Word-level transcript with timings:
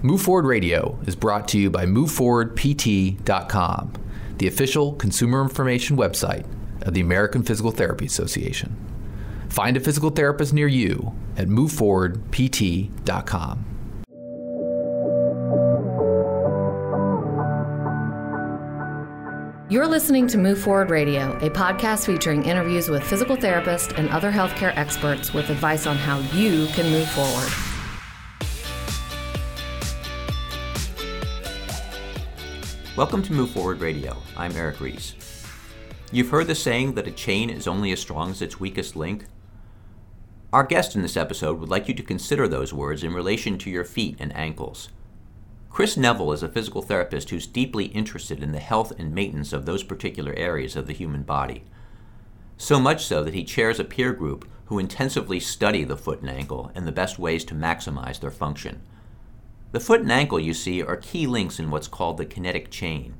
Move 0.00 0.22
Forward 0.22 0.46
Radio 0.46 0.96
is 1.08 1.16
brought 1.16 1.48
to 1.48 1.58
you 1.58 1.70
by 1.70 1.84
MoveForwardPT.com, 1.84 3.92
the 4.36 4.46
official 4.46 4.92
consumer 4.92 5.42
information 5.42 5.96
website 5.96 6.46
of 6.82 6.94
the 6.94 7.00
American 7.00 7.42
Physical 7.42 7.72
Therapy 7.72 8.06
Association. 8.06 8.76
Find 9.48 9.76
a 9.76 9.80
physical 9.80 10.10
therapist 10.10 10.54
near 10.54 10.68
you 10.68 11.12
at 11.36 11.48
MoveForwardPT.com. 11.48 13.64
You're 19.68 19.88
listening 19.88 20.28
to 20.28 20.38
Move 20.38 20.60
Forward 20.60 20.90
Radio, 20.90 21.36
a 21.38 21.50
podcast 21.50 22.06
featuring 22.06 22.44
interviews 22.44 22.88
with 22.88 23.02
physical 23.02 23.36
therapists 23.36 23.98
and 23.98 24.08
other 24.10 24.30
healthcare 24.30 24.72
experts 24.76 25.34
with 25.34 25.50
advice 25.50 25.88
on 25.88 25.96
how 25.96 26.20
you 26.32 26.68
can 26.68 26.88
move 26.88 27.10
forward. 27.10 27.52
Welcome 32.98 33.22
to 33.22 33.32
Move 33.32 33.50
Forward 33.50 33.80
Radio. 33.80 34.16
I'm 34.36 34.56
Eric 34.56 34.80
Reese. 34.80 35.14
You've 36.10 36.30
heard 36.30 36.48
the 36.48 36.56
saying 36.56 36.94
that 36.94 37.06
a 37.06 37.12
chain 37.12 37.48
is 37.48 37.68
only 37.68 37.92
as 37.92 38.00
strong 38.00 38.32
as 38.32 38.42
its 38.42 38.58
weakest 38.58 38.96
link? 38.96 39.26
Our 40.52 40.64
guest 40.64 40.96
in 40.96 41.02
this 41.02 41.16
episode 41.16 41.60
would 41.60 41.68
like 41.68 41.86
you 41.86 41.94
to 41.94 42.02
consider 42.02 42.48
those 42.48 42.74
words 42.74 43.04
in 43.04 43.14
relation 43.14 43.56
to 43.58 43.70
your 43.70 43.84
feet 43.84 44.16
and 44.18 44.34
ankles. 44.34 44.88
Chris 45.70 45.96
Neville 45.96 46.32
is 46.32 46.42
a 46.42 46.48
physical 46.48 46.82
therapist 46.82 47.30
who's 47.30 47.46
deeply 47.46 47.84
interested 47.84 48.42
in 48.42 48.50
the 48.50 48.58
health 48.58 48.92
and 48.98 49.14
maintenance 49.14 49.52
of 49.52 49.64
those 49.64 49.84
particular 49.84 50.32
areas 50.32 50.74
of 50.74 50.88
the 50.88 50.92
human 50.92 51.22
body. 51.22 51.62
So 52.56 52.80
much 52.80 53.06
so 53.06 53.22
that 53.22 53.32
he 53.32 53.44
chairs 53.44 53.78
a 53.78 53.84
peer 53.84 54.12
group 54.12 54.50
who 54.64 54.80
intensively 54.80 55.38
study 55.38 55.84
the 55.84 55.96
foot 55.96 56.20
and 56.20 56.30
ankle 56.30 56.72
and 56.74 56.84
the 56.84 56.90
best 56.90 57.16
ways 57.16 57.44
to 57.44 57.54
maximize 57.54 58.18
their 58.18 58.32
function. 58.32 58.80
The 59.70 59.80
foot 59.80 60.00
and 60.00 60.10
ankle, 60.10 60.40
you 60.40 60.54
see, 60.54 60.82
are 60.82 60.96
key 60.96 61.26
links 61.26 61.58
in 61.58 61.70
what's 61.70 61.88
called 61.88 62.16
the 62.16 62.24
kinetic 62.24 62.70
chain. 62.70 63.14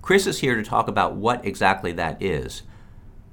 Chris 0.00 0.24
is 0.28 0.38
here 0.38 0.54
to 0.54 0.62
talk 0.62 0.86
about 0.86 1.16
what 1.16 1.44
exactly 1.44 1.90
that 1.92 2.22
is, 2.22 2.62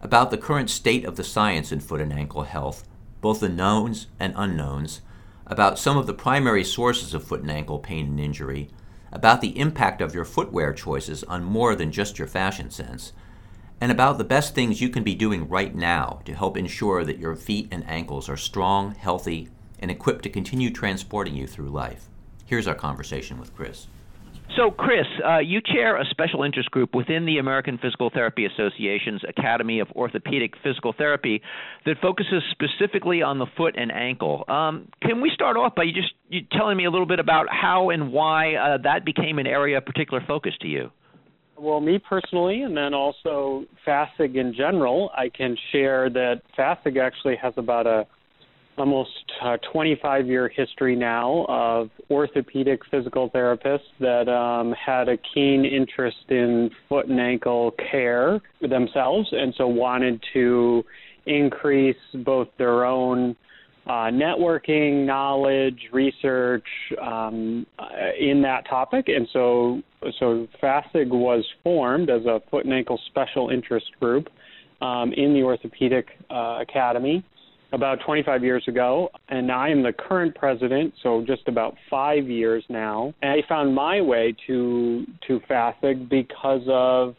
about 0.02 0.32
the 0.32 0.38
current 0.38 0.72
state 0.72 1.06
of 1.06 1.16
the 1.16 1.24
science 1.24 1.72
in 1.72 1.80
foot 1.80 2.02
and 2.02 2.12
ankle 2.12 2.42
health, 2.42 2.88
both 3.22 3.40
the 3.40 3.50
knowns 3.50 4.08
and 4.20 4.34
unknowns, 4.36 5.02
about 5.46 5.78
some 5.78 5.96
of 5.96 6.08
the 6.08 6.14
primary 6.14 6.64
sources 6.64 7.14
of 7.14 7.24
foot 7.24 7.42
and 7.42 7.52
ankle 7.52 7.78
pain 7.78 8.08
and 8.08 8.20
injury, 8.20 8.68
about 9.12 9.40
the 9.40 9.60
impact 9.60 10.02
of 10.02 10.16
your 10.16 10.26
footwear 10.26 10.74
choices 10.74 11.24
on 11.26 11.44
more 11.44 11.76
than 11.76 11.92
just 11.92 12.18
your 12.18 12.28
fashion 12.28 12.72
sense, 12.72 13.14
and 13.80 13.92
about 13.92 14.18
the 14.18 14.24
best 14.24 14.56
things 14.56 14.82
you 14.82 14.90
can 14.90 15.04
be 15.04 15.14
doing 15.14 15.48
right 15.48 15.76
now 15.76 16.20
to 16.26 16.34
help 16.34 16.58
ensure 16.58 17.06
that 17.06 17.20
your 17.20 17.36
feet 17.36 17.68
and 17.70 17.88
ankles 17.88 18.28
are 18.28 18.38
strong, 18.38 18.96
healthy, 18.96 19.50
and 19.78 19.92
equipped 19.92 20.24
to 20.24 20.30
continue 20.30 20.72
transporting 20.72 21.36
you 21.36 21.46
through 21.46 21.70
life. 21.70 22.10
Here's 22.46 22.68
our 22.68 22.76
conversation 22.76 23.40
with 23.40 23.56
Chris. 23.56 23.88
So, 24.56 24.70
Chris, 24.70 25.08
uh, 25.26 25.40
you 25.40 25.62
chair 25.62 26.00
a 26.00 26.06
special 26.12 26.44
interest 26.44 26.70
group 26.70 26.94
within 26.94 27.26
the 27.26 27.40
American 27.40 27.80
Physical 27.80 28.12
Therapy 28.12 28.46
Association's 28.46 29.22
Academy 29.28 29.80
of 29.80 29.90
Orthopedic 29.94 30.54
Physical 30.62 30.94
Therapy 30.96 31.42
that 31.86 31.96
focuses 32.00 32.44
specifically 32.52 33.24
on 33.24 33.40
the 33.40 33.48
foot 33.58 33.74
and 33.78 33.92
ankle. 33.92 34.46
Um, 34.48 34.90
can 35.02 35.22
we 35.22 35.32
start 35.34 35.58
off 35.58 35.74
by 35.74 35.84
you 35.84 35.94
just 35.94 36.14
you 36.30 36.42
telling 36.52 36.78
me 36.78 36.86
a 36.86 36.92
little 36.92 37.08
bit 37.08 37.20
about 37.20 37.48
how 37.50 37.90
and 37.90 38.12
why 38.12 38.54
uh, 38.54 38.78
that 38.84 39.06
became 39.06 39.40
an 39.40 39.48
area 39.48 39.78
of 39.80 39.86
particular 39.86 40.24
focus 40.28 40.54
to 40.62 40.68
you? 40.68 40.92
Well, 41.58 41.80
me 41.80 41.98
personally, 41.98 42.62
and 42.62 42.76
then 42.76 42.94
also 42.94 43.66
FASIG 43.88 44.36
in 44.36 44.54
general, 44.56 45.10
I 45.18 45.30
can 45.30 45.58
share 45.72 46.10
that 46.12 46.42
FASIG 46.58 46.98
actually 47.02 47.38
has 47.38 47.54
about 47.58 47.88
a 47.88 48.06
almost 48.78 49.10
uh, 49.42 49.58
25 49.72 50.28
year 50.28 50.50
history 50.50 50.96
now 50.96 51.46
of 51.48 51.90
orthopedic 52.10 52.82
physical 52.90 53.30
therapists 53.30 53.82
that 54.00 54.28
um, 54.28 54.74
had 54.74 55.10
a 55.10 55.18
keen 55.34 55.66
interest 55.66 56.26
in 56.30 56.72
foot 56.90 57.08
and 57.08 57.20
ankle 57.20 57.72
care 57.92 58.42
themselves 58.62 59.28
and 59.32 59.54
so 59.58 59.68
wanted 59.68 60.24
to 60.34 60.84
increase 61.26 61.96
both 62.26 62.48
their 62.58 62.86
own 62.86 63.36
uh, 63.86 64.10
networking, 64.10 65.06
knowledge, 65.06 65.90
research 65.92 66.66
um, 67.02 67.66
in 68.18 68.42
that 68.42 68.66
topic, 68.70 69.10
and 69.10 69.28
so 69.34 69.82
so 70.20 70.48
FASIG 70.62 71.10
was 71.10 71.46
formed 71.64 72.10
as 72.10 72.26
a 72.26 72.42
foot 72.50 72.64
and 72.64 72.74
ankle 72.74 73.00
special 73.08 73.50
interest 73.50 73.88
group 74.00 74.30
um, 74.82 75.12
in 75.14 75.34
the 75.34 75.44
Orthopedic 75.44 76.08
uh, 76.30 76.60
Academy 76.62 77.26
about 77.74 78.00
25 78.06 78.44
years 78.44 78.64
ago, 78.68 79.10
and 79.30 79.52
I 79.52 79.70
am 79.70 79.82
the 79.82 79.92
current 79.92 80.36
president, 80.36 80.94
so 81.02 81.24
just 81.26 81.48
about 81.48 81.76
five 81.90 82.28
years 82.28 82.64
now. 82.70 83.14
And 83.24 83.32
I 83.32 83.48
found 83.50 83.74
my 83.74 84.00
way 84.00 84.36
to 84.48 85.06
to 85.28 85.40
FASIG 85.50 86.08
because 86.08 86.62
of 86.68 87.16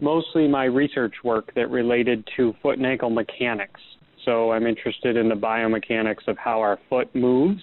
mostly 0.00 0.46
my 0.46 0.64
research 0.64 1.14
work 1.24 1.52
that 1.56 1.68
related 1.70 2.26
to 2.36 2.54
foot 2.62 2.78
and 2.78 2.86
ankle 2.86 3.10
mechanics. 3.10 3.80
So 4.24 4.52
I'm 4.52 4.66
interested 4.66 5.16
in 5.16 5.28
the 5.28 5.34
biomechanics 5.34 6.28
of 6.28 6.38
how 6.38 6.60
our 6.60 6.78
foot 6.88 7.12
moves 7.14 7.60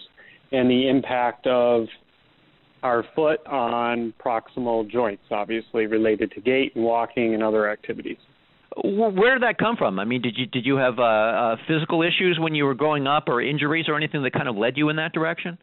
and 0.52 0.70
the 0.70 0.90
impact 0.90 1.48
of 1.48 1.86
our 2.84 3.06
foot 3.16 3.46
on 3.48 4.14
proximal 4.24 4.90
joints, 4.90 5.24
obviously 5.32 5.86
related 5.86 6.32
to 6.32 6.42
gait 6.42 6.76
and 6.76 6.84
walking 6.84 7.34
and 7.34 7.42
other 7.42 7.70
activities 7.70 8.18
where 8.84 9.34
did 9.34 9.44
that 9.44 9.58
come 9.58 9.78
from? 9.78 10.00
I 10.00 10.06
mean, 10.06 10.22
did 10.22 10.36
you 10.38 10.46
did 10.46 10.66
you 10.66 10.78
have 10.78 11.00
uh, 11.00 11.04
uh, 11.04 11.56
physical 11.68 12.02
issues 12.02 12.38
when 12.40 12.56
you 12.56 12.66
were 12.66 12.74
growing 12.74 13.08
up, 13.08 13.26
or 13.28 13.42
injuries, 13.42 13.86
or 13.88 13.96
anything 13.96 14.24
that 14.24 14.34
kind 14.34 14.48
of 14.48 14.56
led 14.56 14.78
you 14.78 14.90
in 14.90 14.98
that 14.98 15.14
direction? 15.14 15.58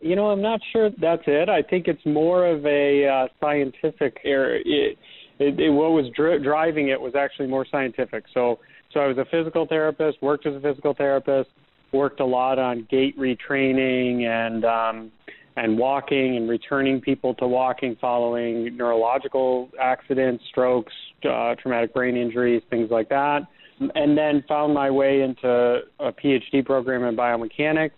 You 0.00 0.16
know, 0.16 0.26
I'm 0.26 0.42
not 0.42 0.60
sure 0.72 0.90
that's 1.00 1.22
it. 1.26 1.48
I 1.48 1.62
think 1.62 1.88
it's 1.88 2.04
more 2.04 2.46
of 2.46 2.64
a 2.66 3.08
uh, 3.08 3.28
scientific 3.40 4.18
error. 4.24 4.56
It, 4.56 4.98
it, 5.38 5.58
it, 5.58 5.70
what 5.70 5.92
was 5.92 6.10
dri- 6.14 6.42
driving 6.42 6.88
it 6.88 7.00
was 7.00 7.14
actually 7.14 7.48
more 7.48 7.66
scientific. 7.70 8.24
So, 8.34 8.58
so 8.92 9.00
I 9.00 9.06
was 9.06 9.18
a 9.18 9.24
physical 9.30 9.66
therapist, 9.66 10.22
worked 10.22 10.46
as 10.46 10.54
a 10.54 10.60
physical 10.60 10.94
therapist, 10.94 11.50
worked 11.92 12.20
a 12.20 12.24
lot 12.24 12.58
on 12.58 12.86
gait 12.90 13.18
retraining 13.18 14.24
and 14.24 14.64
um, 14.64 15.12
and 15.56 15.78
walking 15.78 16.36
and 16.36 16.48
returning 16.48 17.00
people 17.00 17.34
to 17.34 17.46
walking 17.46 17.96
following 18.00 18.76
neurological 18.76 19.70
accidents, 19.80 20.42
strokes, 20.50 20.92
uh, 21.28 21.54
traumatic 21.60 21.94
brain 21.94 22.16
injuries, 22.16 22.62
things 22.70 22.90
like 22.90 23.08
that. 23.08 23.42
And 23.94 24.16
then 24.16 24.44
found 24.48 24.74
my 24.74 24.90
way 24.90 25.22
into 25.22 25.80
a 25.98 26.12
PhD 26.12 26.64
program 26.64 27.04
in 27.04 27.16
biomechanics. 27.16 27.90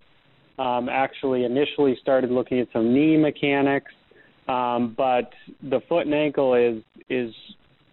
Um, 0.59 0.89
actually, 0.89 1.45
initially 1.45 1.99
started 2.01 2.31
looking 2.31 2.61
at 2.61 2.69
some 2.73 2.95
knee 2.95 3.19
mechanics, 3.19 3.93
um, 4.49 4.95
but 4.97 5.31
the 5.63 5.81
foot 5.87 6.07
and 6.07 6.15
ankle 6.15 6.55
is 6.55 6.83
is 7.11 7.35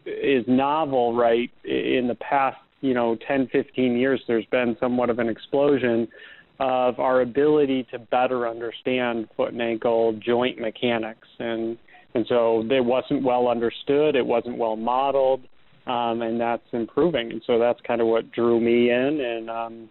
is 0.06 0.46
novel, 0.48 1.14
right? 1.14 1.52
In 1.66 2.08
the 2.08 2.16
past, 2.16 2.58
you 2.80 2.94
know, 2.94 3.18
10, 3.28 3.50
15 3.52 3.98
years, 3.98 4.22
there's 4.28 4.46
been 4.46 4.78
somewhat 4.80 5.10
of 5.10 5.20
an 5.20 5.28
explosion 5.28 6.08
of 6.60 7.00
our 7.00 7.22
ability 7.22 7.88
to 7.92 8.00
better 8.00 8.48
understand 8.48 9.28
foot 9.36 9.54
and 9.54 9.62
ankle 9.62 10.14
joint 10.24 10.60
mechanics. 10.60 11.28
And 11.40 11.78
and 12.16 12.26
so 12.30 12.64
it 12.70 12.86
wasn't 12.86 13.24
well 13.24 13.48
understood 13.48 14.16
it 14.16 14.26
wasn't 14.26 14.58
well 14.58 14.76
modeled 14.76 15.42
um, 15.86 16.22
and 16.22 16.40
that's 16.40 16.64
improving. 16.72 17.32
And 17.32 17.42
so 17.46 17.60
that's 17.60 17.80
kind 17.82 18.02
of 18.02 18.08
what 18.08 18.32
drew 18.32 18.60
me 18.60 18.90
in 18.92 19.20
and 19.20 19.50
um, 19.50 19.90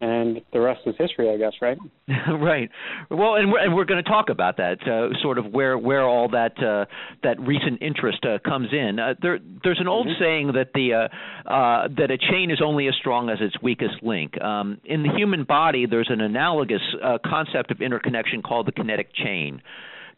and 0.00 0.40
the 0.52 0.60
rest 0.60 0.80
is 0.86 0.94
history, 0.98 1.30
I 1.30 1.36
guess, 1.36 1.52
right? 1.60 1.76
right. 2.40 2.70
Well, 3.10 3.34
and 3.34 3.50
we're, 3.50 3.58
and 3.58 3.74
we're 3.74 3.84
going 3.84 4.02
to 4.02 4.08
talk 4.08 4.28
about 4.28 4.56
that, 4.58 4.78
uh, 4.86 5.18
sort 5.20 5.38
of 5.38 5.46
where 5.52 5.76
where 5.76 6.02
all 6.02 6.28
that 6.30 6.62
uh, 6.62 6.84
that 7.22 7.40
recent 7.40 7.82
interest 7.82 8.24
uh, 8.24 8.38
comes 8.48 8.68
in. 8.72 8.98
Uh, 8.98 9.14
there, 9.20 9.38
there's 9.64 9.80
an 9.80 9.88
old 9.88 10.06
mm-hmm. 10.06 10.22
saying 10.22 10.52
that 10.52 10.72
the 10.74 10.94
uh, 10.94 11.50
uh, 11.50 11.88
that 11.96 12.10
a 12.10 12.18
chain 12.18 12.50
is 12.50 12.60
only 12.64 12.86
as 12.86 12.94
strong 12.94 13.28
as 13.28 13.38
its 13.40 13.60
weakest 13.62 14.02
link. 14.02 14.40
Um, 14.40 14.80
in 14.84 15.02
the 15.02 15.10
human 15.16 15.44
body, 15.44 15.86
there's 15.86 16.10
an 16.10 16.20
analogous 16.20 16.82
uh, 17.02 17.18
concept 17.24 17.70
of 17.70 17.80
interconnection 17.80 18.42
called 18.42 18.66
the 18.66 18.72
kinetic 18.72 19.12
chain. 19.14 19.62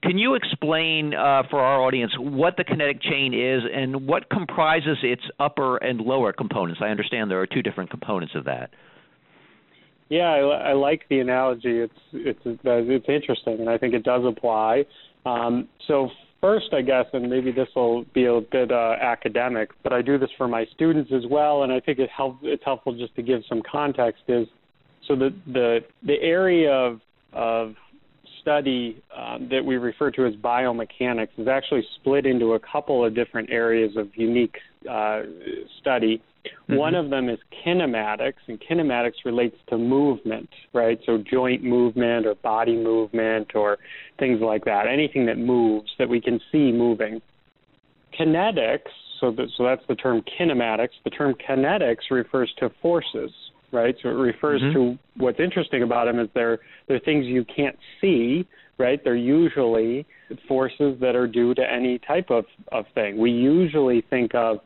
Can 0.03 0.17
you 0.17 0.35
explain 0.35 1.13
uh, 1.13 1.43
for 1.51 1.61
our 1.61 1.83
audience 1.83 2.13
what 2.19 2.57
the 2.57 2.65
kinetic 2.65 3.03
chain 3.03 3.35
is 3.35 3.63
and 3.71 4.07
what 4.07 4.31
comprises 4.31 4.97
its 5.03 5.23
upper 5.39 5.77
and 5.77 6.01
lower 6.01 6.33
components? 6.33 6.81
I 6.83 6.89
understand 6.89 7.31
there 7.31 7.41
are 7.41 7.47
two 7.47 7.63
different 7.63 7.91
components 7.91 8.35
of 8.35 8.45
that. 8.45 8.71
Yeah, 10.11 10.29
I, 10.29 10.71
I 10.71 10.73
like 10.73 11.03
the 11.09 11.21
analogy. 11.21 11.79
It's 11.79 11.95
it's 12.13 12.41
it's 12.45 13.09
interesting, 13.09 13.61
and 13.61 13.71
I 13.71 13.79
think 13.79 13.95
it 13.95 14.03
does 14.03 14.23
apply. 14.27 14.85
Um, 15.25 15.69
so 15.87 16.09
first, 16.41 16.67
I 16.73 16.83
guess, 16.83 17.07
and 17.13 17.31
maybe 17.31 17.53
this 17.53 17.69
will 17.77 18.05
be 18.13 18.27
a 18.27 18.41
bit 18.41 18.73
uh, 18.73 18.97
academic, 19.01 19.71
but 19.85 19.93
I 19.93 20.03
do 20.03 20.19
this 20.19 20.31
for 20.37 20.49
my 20.49 20.67
students 20.75 21.13
as 21.15 21.23
well, 21.31 21.63
and 21.63 21.73
I 21.73 21.79
think 21.79 22.01
it 22.01 22.11
help, 22.15 22.39
it's 22.43 22.65
helpful 22.65 22.93
just 22.97 23.15
to 23.17 23.23
give 23.23 23.43
some 23.49 23.63
context. 23.71 24.23
Is 24.27 24.49
so 25.07 25.15
the 25.15 25.31
the 25.47 25.79
the 26.05 26.21
area 26.21 26.73
of 26.73 27.01
of 27.33 27.75
study 28.41 29.01
um, 29.17 29.49
that 29.51 29.65
we 29.65 29.77
refer 29.77 30.11
to 30.11 30.27
as 30.27 30.35
biomechanics 30.35 31.29
is 31.39 31.47
actually 31.47 31.85
split 32.01 32.27
into 32.27 32.55
a 32.55 32.59
couple 32.59 33.05
of 33.05 33.15
different 33.15 33.51
areas 33.51 33.93
of 33.97 34.09
unique 34.15 34.57
uh, 34.91 35.21
study. 35.81 36.21
Mm-hmm. 36.45 36.77
One 36.77 36.95
of 36.95 37.11
them 37.11 37.29
is 37.29 37.39
kinematics, 37.65 38.35
and 38.49 38.61
kinematics 38.61 39.25
relates 39.25 39.57
to 39.69 39.79
movement, 39.79 40.49
right? 40.73 40.99
So 41.07 41.19
joint 41.19 41.63
movement 41.63 42.27
or 42.27 42.35
body 42.37 42.77
movement 42.77 43.55
or 43.55 43.79
things 44.19 44.41
like 44.41 44.65
that. 44.65 44.87
Anything 44.87 45.27
that 45.27 45.39
moves 45.39 45.91
that 45.99 46.09
we 46.09 46.21
can 46.21 46.41
see 46.51 46.73
moving. 46.73 47.21
Kinetics, 48.19 48.91
so, 49.21 49.31
that, 49.33 49.49
so 49.57 49.65
that's 49.65 49.83
the 49.89 49.95
term 49.95 50.23
kinematics. 50.39 50.91
The 51.05 51.11
term 51.11 51.35
kinetics 51.49 52.11
refers 52.11 52.53
to 52.59 52.71
forces, 52.83 53.31
right? 53.73 53.95
So 54.03 54.09
it 54.09 54.13
refers 54.13 54.63
mm-hmm. 54.63 54.75
to 54.75 54.99
what's 55.17 55.41
interesting 55.41 55.83
about 55.83 56.07
them 56.07 56.19
is 56.19 56.29
they're 56.35 56.59
they're 56.89 57.01
things 57.01 57.27
you 57.27 57.45
can't 57.45 57.77
see, 58.01 58.47
right? 58.79 58.99
They're 59.03 59.15
usually 59.15 60.07
forces 60.49 60.99
that 61.01 61.15
are 61.15 61.27
due 61.27 61.55
to 61.55 61.63
any 61.63 61.99
type 61.99 62.31
of 62.31 62.45
of 62.73 62.87
thing. 62.95 63.19
We 63.19 63.31
usually 63.31 64.03
think 64.11 64.35
of 64.35 64.59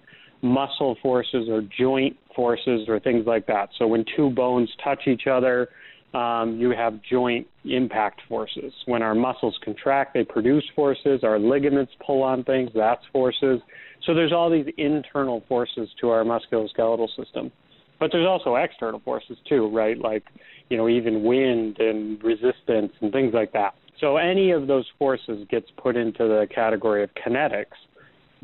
muscle 0.45 0.97
forces 1.03 1.49
or 1.49 1.63
joint 1.77 2.17
forces 2.37 2.87
or 2.89 3.01
things 3.01 3.27
like 3.27 3.47
that. 3.47 3.71
So 3.79 3.87
when 3.87 4.05
two 4.15 4.31
bones 4.31 4.69
touch 4.85 5.07
each 5.07 5.27
other, 5.27 5.71
um, 6.13 6.59
you 6.61 6.71
have 6.71 7.01
joint 7.11 7.47
impact 7.65 8.21
forces. 8.29 8.73
When 8.87 9.03
our 9.03 9.15
muscles 9.15 9.59
contract, 9.65 10.15
they 10.15 10.23
produce 10.23 10.65
forces. 10.77 11.25
Our 11.25 11.39
ligaments 11.39 11.93
pull 12.07 12.23
on 12.23 12.45
things, 12.45 12.71
that's 12.75 13.03
forces. 13.13 13.61
So 14.07 14.15
there's 14.15 14.33
all 14.33 14.51
these 14.51 14.67
internal 14.77 15.43
forces 15.49 15.89
to 16.01 16.11
our 16.11 16.23
musculoskeletal 16.23 17.09
system. 17.17 17.51
But 17.99 18.11
there's 18.13 18.27
also 18.27 18.57
external 18.57 19.01
forces 19.01 19.39
too, 19.49 19.75
right? 19.75 19.99
Like, 19.99 20.25
you 20.69 20.77
know, 20.77 20.89
even 20.89 21.25
wind 21.25 21.79
and 21.79 22.23
resistance 22.23 22.93
and 23.01 23.13
things 23.13 23.33
like 23.33 23.53
that. 23.53 23.75
So 24.01 24.19
any 24.19 24.51
of 24.51 24.67
those 24.67 24.85
forces 24.99 25.47
gets 25.51 25.67
put 25.77 25.97
into 25.97 26.25
the 26.25 26.47
category 26.55 27.03
of 27.03 27.11
kinetics. 27.15 27.67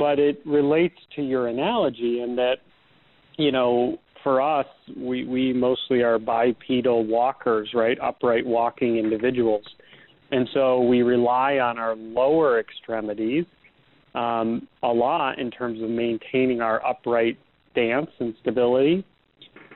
But 0.00 0.18
it 0.18 0.40
relates 0.46 0.96
to 1.16 1.22
your 1.22 1.48
analogy 1.48 2.22
in 2.22 2.34
that, 2.36 2.56
you 3.36 3.52
know, 3.52 3.98
for 4.24 4.40
us, 4.40 4.66
we, 4.96 5.24
we 5.24 5.52
mostly 5.52 6.02
are 6.02 6.18
bipedal 6.18 7.06
walkers, 7.06 7.68
right? 7.74 7.98
Upright 8.00 8.46
walking 8.46 8.96
individuals. 8.96 9.64
And 10.32 10.48
so 10.54 10.80
we 10.80 11.02
rely 11.02 11.58
on 11.58 11.78
our 11.78 11.94
lower 11.96 12.58
extremities 12.60 13.44
um, 14.14 14.66
a 14.82 14.88
lot 14.88 15.38
in 15.38 15.50
terms 15.50 15.82
of 15.82 15.90
maintaining 15.90 16.62
our 16.62 16.84
upright 16.84 17.38
stance 17.72 18.10
and 18.20 18.34
stability. 18.40 19.04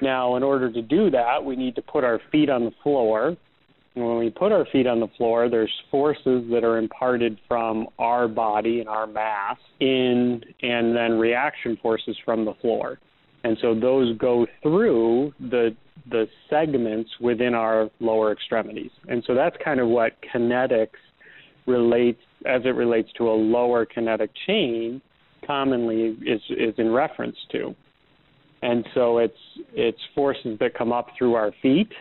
Now, 0.00 0.36
in 0.36 0.42
order 0.42 0.72
to 0.72 0.80
do 0.80 1.10
that, 1.10 1.44
we 1.44 1.54
need 1.54 1.74
to 1.76 1.82
put 1.82 2.02
our 2.02 2.18
feet 2.32 2.48
on 2.48 2.64
the 2.64 2.72
floor. 2.82 3.36
When 3.94 4.18
we 4.18 4.28
put 4.30 4.50
our 4.50 4.66
feet 4.72 4.88
on 4.88 4.98
the 4.98 5.08
floor, 5.16 5.48
there's 5.48 5.72
forces 5.90 6.44
that 6.50 6.64
are 6.64 6.78
imparted 6.78 7.38
from 7.46 7.86
our 7.98 8.26
body 8.26 8.80
and 8.80 8.88
our 8.88 9.06
mass 9.06 9.56
in, 9.78 10.42
and 10.62 10.96
then 10.96 11.12
reaction 11.12 11.78
forces 11.80 12.16
from 12.24 12.44
the 12.44 12.54
floor. 12.54 12.98
And 13.44 13.56
so 13.60 13.78
those 13.78 14.16
go 14.18 14.46
through 14.62 15.32
the 15.38 15.76
the 16.10 16.26
segments 16.50 17.08
within 17.20 17.54
our 17.54 17.88
lower 18.00 18.32
extremities. 18.32 18.90
And 19.08 19.22
so 19.26 19.34
that's 19.34 19.56
kind 19.64 19.80
of 19.80 19.88
what 19.88 20.12
kinetics 20.34 20.88
relates 21.66 22.20
as 22.44 22.62
it 22.64 22.74
relates 22.74 23.10
to 23.16 23.28
a 23.28 23.32
lower 23.32 23.86
kinetic 23.86 24.30
chain 24.46 25.00
commonly 25.46 26.16
is 26.26 26.40
is 26.50 26.74
in 26.78 26.90
reference 26.90 27.36
to. 27.52 27.74
And 28.62 28.84
so 28.94 29.18
it's 29.18 29.38
it's 29.72 30.00
forces 30.14 30.58
that 30.58 30.74
come 30.74 30.92
up 30.92 31.08
through 31.16 31.34
our 31.34 31.52
feet, 31.62 31.92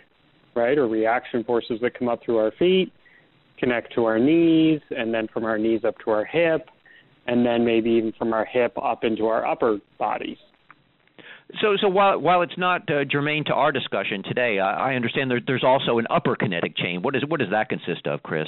right, 0.56 0.78
or 0.78 0.88
reaction 0.88 1.44
forces 1.44 1.80
that 1.82 1.98
come 1.98 2.10
up 2.10 2.24
through 2.24 2.38
our 2.38 2.52
feet, 2.52 2.92
connect 3.58 3.94
to 3.96 4.06
our 4.06 4.20
knees, 4.20 4.82
and 4.92 5.14
then 5.14 5.28
from 5.34 5.46
our 5.46 5.58
knees 5.58 5.84
up 5.84 5.96
to 6.06 6.12
our 6.12 6.26
hip, 6.26 6.70
and 7.28 7.46
then 7.46 7.64
maybe 7.66 7.90
even 7.92 8.14
from 8.18 8.34
our 8.34 8.46
hip 8.46 8.78
up 8.82 9.04
into 9.04 9.28
our 9.28 9.46
upper 9.46 9.80
bodies. 9.98 10.38
So, 11.62 11.78
so 11.80 11.88
while 11.88 12.20
while 12.20 12.42
it's 12.42 12.58
not 12.58 12.90
uh, 12.90 13.04
germane 13.06 13.46
to 13.46 13.54
our 13.54 13.72
discussion 13.72 14.24
today, 14.24 14.60
I, 14.60 14.92
I 14.92 14.96
understand 14.96 15.30
there, 15.30 15.42
there's 15.46 15.64
also 15.64 16.00
an 16.00 16.08
upper 16.10 16.36
kinetic 16.36 16.76
chain. 16.76 17.02
What 17.02 17.16
is 17.16 17.24
what 17.28 17.40
does 17.40 17.50
that 17.52 17.70
consist 17.70 18.08
of, 18.08 18.24
Chris? 18.24 18.48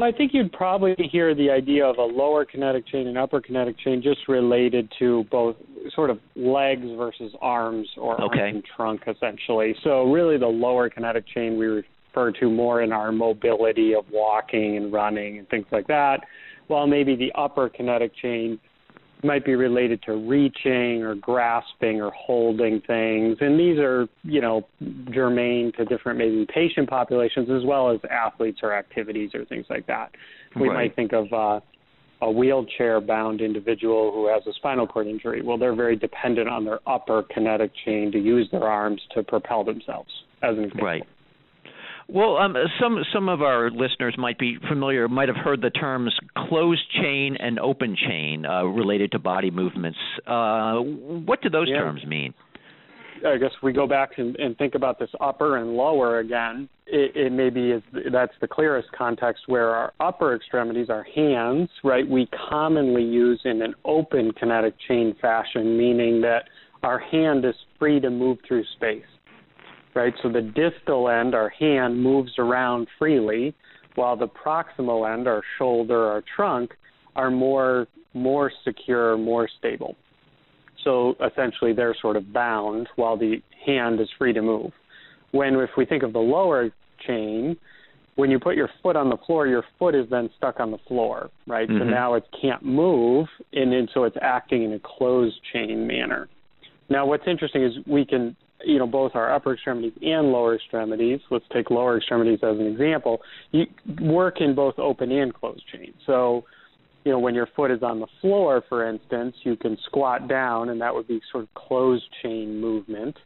Well, 0.00 0.08
I 0.08 0.16
think 0.16 0.32
you'd 0.32 0.50
probably 0.52 0.94
hear 1.12 1.34
the 1.34 1.50
idea 1.50 1.84
of 1.84 1.98
a 1.98 2.02
lower 2.02 2.46
kinetic 2.46 2.86
chain 2.86 3.06
and 3.06 3.18
upper 3.18 3.38
kinetic 3.38 3.78
chain 3.78 4.00
just 4.02 4.28
related 4.28 4.90
to 4.98 5.24
both 5.30 5.56
sort 5.94 6.08
of 6.08 6.18
legs 6.34 6.86
versus 6.96 7.34
arms 7.42 7.86
or 7.98 8.18
okay. 8.22 8.40
arms 8.40 8.54
and 8.54 8.64
trunk, 8.64 9.02
essentially. 9.06 9.74
So, 9.84 10.10
really, 10.10 10.38
the 10.38 10.46
lower 10.46 10.88
kinetic 10.88 11.26
chain 11.28 11.58
we 11.58 11.66
refer 11.66 12.32
to 12.32 12.48
more 12.48 12.80
in 12.80 12.92
our 12.92 13.12
mobility 13.12 13.94
of 13.94 14.06
walking 14.10 14.78
and 14.78 14.90
running 14.90 15.36
and 15.36 15.48
things 15.50 15.66
like 15.70 15.86
that, 15.88 16.20
while 16.68 16.86
maybe 16.86 17.14
the 17.14 17.30
upper 17.34 17.68
kinetic 17.68 18.12
chain 18.22 18.58
might 19.24 19.44
be 19.44 19.54
related 19.54 20.02
to 20.02 20.12
reaching 20.12 21.02
or 21.02 21.14
grasping 21.14 22.00
or 22.00 22.10
holding 22.10 22.80
things. 22.86 23.36
And 23.40 23.58
these 23.58 23.78
are, 23.78 24.06
you 24.22 24.40
know, 24.40 24.66
germane 25.12 25.72
to 25.76 25.84
different 25.84 26.18
maybe 26.18 26.46
patient 26.52 26.88
populations 26.88 27.48
as 27.50 27.64
well 27.64 27.90
as 27.90 28.00
athletes 28.10 28.60
or 28.62 28.74
activities 28.74 29.30
or 29.34 29.44
things 29.44 29.66
like 29.68 29.86
that. 29.86 30.10
We 30.56 30.68
right. 30.68 30.74
might 30.74 30.96
think 30.96 31.12
of 31.12 31.32
uh, 31.32 31.60
a 32.22 32.30
wheelchair 32.30 33.00
bound 33.00 33.40
individual 33.40 34.12
who 34.12 34.28
has 34.28 34.46
a 34.46 34.52
spinal 34.54 34.86
cord 34.86 35.06
injury. 35.06 35.42
Well, 35.42 35.58
they're 35.58 35.74
very 35.74 35.96
dependent 35.96 36.48
on 36.48 36.64
their 36.64 36.80
upper 36.86 37.22
kinetic 37.32 37.72
chain 37.84 38.12
to 38.12 38.18
use 38.18 38.48
their 38.50 38.64
arms 38.64 39.00
to 39.14 39.22
propel 39.22 39.64
themselves, 39.64 40.10
as 40.42 40.56
an 40.56 40.64
example. 40.64 40.86
Right. 40.86 41.02
Well, 42.12 42.38
um, 42.38 42.56
some 42.80 43.04
some 43.14 43.28
of 43.28 43.40
our 43.40 43.70
listeners 43.70 44.16
might 44.18 44.38
be 44.38 44.58
familiar, 44.68 45.06
might 45.06 45.28
have 45.28 45.36
heard 45.36 45.62
the 45.62 45.70
terms 45.70 46.12
closed 46.48 46.82
chain 47.00 47.36
and 47.38 47.58
open 47.60 47.96
chain 47.96 48.44
uh, 48.44 48.64
related 48.64 49.12
to 49.12 49.20
body 49.20 49.50
movements. 49.52 49.98
Uh, 50.26 50.74
what 50.74 51.40
do 51.40 51.50
those 51.50 51.68
yeah. 51.68 51.78
terms 51.78 52.04
mean? 52.04 52.34
I 53.24 53.36
guess 53.36 53.50
we 53.62 53.72
go 53.72 53.86
back 53.86 54.12
and, 54.16 54.34
and 54.36 54.56
think 54.56 54.74
about 54.74 54.98
this 54.98 55.10
upper 55.20 55.58
and 55.58 55.74
lower 55.74 56.18
again. 56.18 56.68
It, 56.86 57.14
it 57.14 57.32
maybe 57.32 57.70
is 57.70 57.82
that's 58.10 58.32
the 58.40 58.48
clearest 58.48 58.88
context 58.96 59.44
where 59.46 59.68
our 59.68 59.92
upper 60.00 60.34
extremities, 60.34 60.88
our 60.90 61.04
hands, 61.14 61.68
right, 61.84 62.08
we 62.08 62.28
commonly 62.50 63.04
use 63.04 63.40
in 63.44 63.62
an 63.62 63.74
open 63.84 64.32
kinetic 64.32 64.74
chain 64.88 65.14
fashion, 65.20 65.76
meaning 65.76 66.22
that 66.22 66.44
our 66.82 66.98
hand 66.98 67.44
is 67.44 67.54
free 67.78 68.00
to 68.00 68.10
move 68.10 68.38
through 68.48 68.64
space 68.74 69.04
right? 69.94 70.12
So 70.22 70.28
the 70.28 70.42
distal 70.42 71.08
end, 71.08 71.34
our 71.34 71.48
hand, 71.48 72.02
moves 72.02 72.32
around 72.38 72.88
freely, 72.98 73.54
while 73.94 74.16
the 74.16 74.28
proximal 74.28 75.12
end, 75.12 75.26
our 75.26 75.42
shoulder, 75.58 76.06
our 76.06 76.22
trunk, 76.36 76.72
are 77.16 77.30
more 77.30 77.86
more 78.12 78.50
secure, 78.64 79.16
more 79.16 79.48
stable. 79.58 79.94
So 80.84 81.14
essentially, 81.24 81.72
they're 81.72 81.96
sort 82.00 82.16
of 82.16 82.32
bound, 82.32 82.88
while 82.96 83.16
the 83.16 83.36
hand 83.66 84.00
is 84.00 84.08
free 84.18 84.32
to 84.32 84.42
move. 84.42 84.72
When 85.32 85.54
if 85.54 85.70
we 85.76 85.84
think 85.84 86.02
of 86.02 86.12
the 86.12 86.18
lower 86.18 86.70
chain, 87.06 87.56
when 88.16 88.30
you 88.30 88.38
put 88.38 88.56
your 88.56 88.68
foot 88.82 88.96
on 88.96 89.08
the 89.08 89.16
floor, 89.26 89.46
your 89.46 89.64
foot 89.78 89.94
is 89.94 90.06
then 90.10 90.30
stuck 90.36 90.60
on 90.60 90.70
the 90.70 90.78
floor, 90.88 91.30
right? 91.46 91.68
Mm-hmm. 91.68 91.78
So 91.78 91.84
now 91.84 92.14
it 92.14 92.24
can't 92.40 92.62
move, 92.64 93.26
and, 93.52 93.72
and 93.72 93.88
so 93.94 94.04
it's 94.04 94.16
acting 94.20 94.64
in 94.64 94.72
a 94.72 94.80
closed 94.82 95.36
chain 95.52 95.86
manner. 95.86 96.28
Now, 96.88 97.06
what's 97.06 97.22
interesting 97.26 97.62
is 97.62 97.72
we 97.86 98.04
can 98.04 98.36
you 98.64 98.78
know 98.78 98.86
both 98.86 99.12
our 99.14 99.32
upper 99.34 99.54
extremities 99.54 99.92
and 100.02 100.28
lower 100.28 100.54
extremities. 100.56 101.20
Let's 101.30 101.44
take 101.52 101.70
lower 101.70 101.96
extremities 101.96 102.40
as 102.42 102.58
an 102.58 102.66
example. 102.66 103.20
You 103.52 103.66
work 104.00 104.40
in 104.40 104.54
both 104.54 104.78
open 104.78 105.10
and 105.10 105.32
closed 105.32 105.64
chain. 105.72 105.94
So, 106.06 106.44
you 107.04 107.12
know, 107.12 107.18
when 107.18 107.34
your 107.34 107.48
foot 107.56 107.70
is 107.70 107.82
on 107.82 108.00
the 108.00 108.06
floor, 108.20 108.62
for 108.68 108.88
instance, 108.88 109.34
you 109.42 109.56
can 109.56 109.76
squat 109.86 110.28
down, 110.28 110.68
and 110.68 110.80
that 110.80 110.94
would 110.94 111.08
be 111.08 111.20
sort 111.32 111.44
of 111.44 111.54
closed 111.54 112.04
chain 112.22 112.60
movement. 112.60 113.16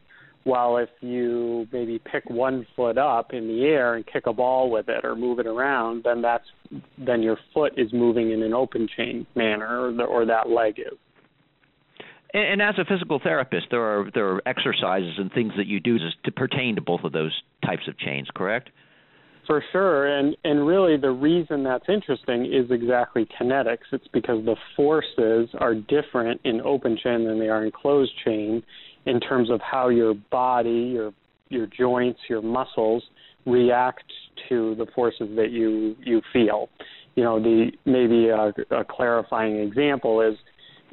While 0.45 0.77
if 0.77 0.91
you 1.01 1.67
maybe 1.73 1.99
pick 1.99 2.29
one 2.29 2.67
foot 2.77 2.99
up 2.99 3.33
in 3.33 3.49
the 3.49 3.65
air 3.65 3.95
and 3.95 4.07
kick 4.07 4.27
a 4.27 4.33
ball 4.33 4.71
with 4.71 4.91
it 4.91 5.03
or 5.03 5.17
move 5.17 5.39
it 5.39 5.47
around, 5.47 6.05
then 6.05 6.21
that's 6.21 6.45
then 6.99 7.23
your 7.23 7.39
foot 7.55 7.73
is 7.79 7.93
moving 7.93 8.31
in 8.31 8.43
an 8.43 8.53
open 8.53 8.87
chain 8.95 9.27
manner, 9.35 9.87
or, 9.87 9.93
the, 9.93 10.03
or 10.03 10.27
that 10.27 10.51
leg 10.51 10.79
is. 10.79 10.99
And, 12.35 12.61
and 12.61 12.63
as 12.63 12.75
a 12.79 12.85
physical 12.85 13.21
therapist, 13.23 13.69
there 13.71 13.83
are 13.83 14.11
there 14.13 14.29
are 14.29 14.43
exercises 14.47 15.15
and 15.17 15.33
things 15.33 15.53
that 15.57 15.67
you 15.67 15.81
do 15.81 15.99
to, 15.99 16.33
pertain 16.33 16.75
to 16.75 16.83
both 16.83 17.05
of 17.05 17.13
those 17.13 17.33
types 17.65 17.89
of 17.89 17.97
chains, 17.99 18.29
correct? 18.35 18.71
For 19.47 19.63
sure, 19.73 20.07
and 20.07 20.37
and 20.45 20.67
really 20.67 20.97
the 20.97 21.11
reason 21.11 21.63
that's 21.63 21.85
interesting 21.89 22.47
is 22.47 22.71
exactly 22.71 23.27
kinetics. 23.41 23.93
It's 23.93 24.09
because 24.13 24.45
the 24.45 24.57
forces 24.75 25.49
are 25.59 25.75
different 25.75 26.41
in 26.45 26.61
open 26.63 26.99
chain 27.03 27.25
than 27.25 27.39
they 27.39 27.49
are 27.49 27.65
in 27.65 27.71
closed 27.71 28.13
chain, 28.25 28.63
in 29.07 29.21
terms 29.21 29.51
of 29.51 29.61
how 29.61 29.89
your 29.89 30.15
body, 30.31 30.93
your 30.95 31.13
your 31.51 31.67
joints, 31.67 32.21
your 32.29 32.43
muscles 32.43 33.05
react 33.47 34.05
to 34.49 34.75
the 34.77 34.87
forces 34.95 35.29
that 35.37 35.51
you 35.51 35.95
you 36.03 36.23
feel. 36.33 36.71
You 37.15 37.23
know, 37.23 37.39
the 37.39 37.71
maybe 37.85 38.29
a, 38.29 38.53
a 38.75 38.85
clarifying 38.85 39.57
example 39.57 40.23
is 40.23 40.37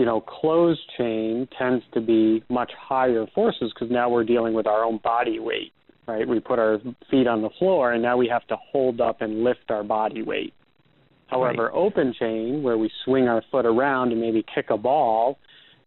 you 0.01 0.08
know, 0.08 0.20
closed 0.20 0.81
chain 0.98 1.48
tends 1.60 1.84
to 1.93 2.01
be 2.01 2.43
much 2.50 2.72
higher 2.75 3.27
forces 3.36 3.72
because 3.72 3.91
now 3.91 4.10
we're 4.10 4.24
dealing 4.24 4.55
with 4.55 4.65
our 4.65 4.84
own 4.84 4.98
body 5.03 5.38
weight, 5.38 5.74
right? 6.08 6.27
We 6.27 6.39
put 6.39 6.58
our 6.58 6.79
feet 7.12 7.27
on 7.27 7.43
the 7.43 7.51
floor, 7.60 7.93
and 7.93 8.01
now 8.01 8.17
we 8.17 8.27
have 8.27 8.48
to 8.48 8.55
hold 8.72 9.00
up 9.00 9.22
and 9.22 9.43
lift 9.43 9.70
our 9.70 9.84
body 9.84 10.24
weight. 10.24 10.55
However, 11.27 11.65
right. 11.65 11.75
open 11.75 12.15
chain, 12.17 12.63
where 12.63 12.79
we 12.79 12.89
swing 13.05 13.27
our 13.27 13.43
foot 13.51 13.67
around 13.67 14.12
and 14.12 14.20
maybe 14.20 14.43
kick 14.55 14.72
a 14.72 14.77
ball, 14.77 15.38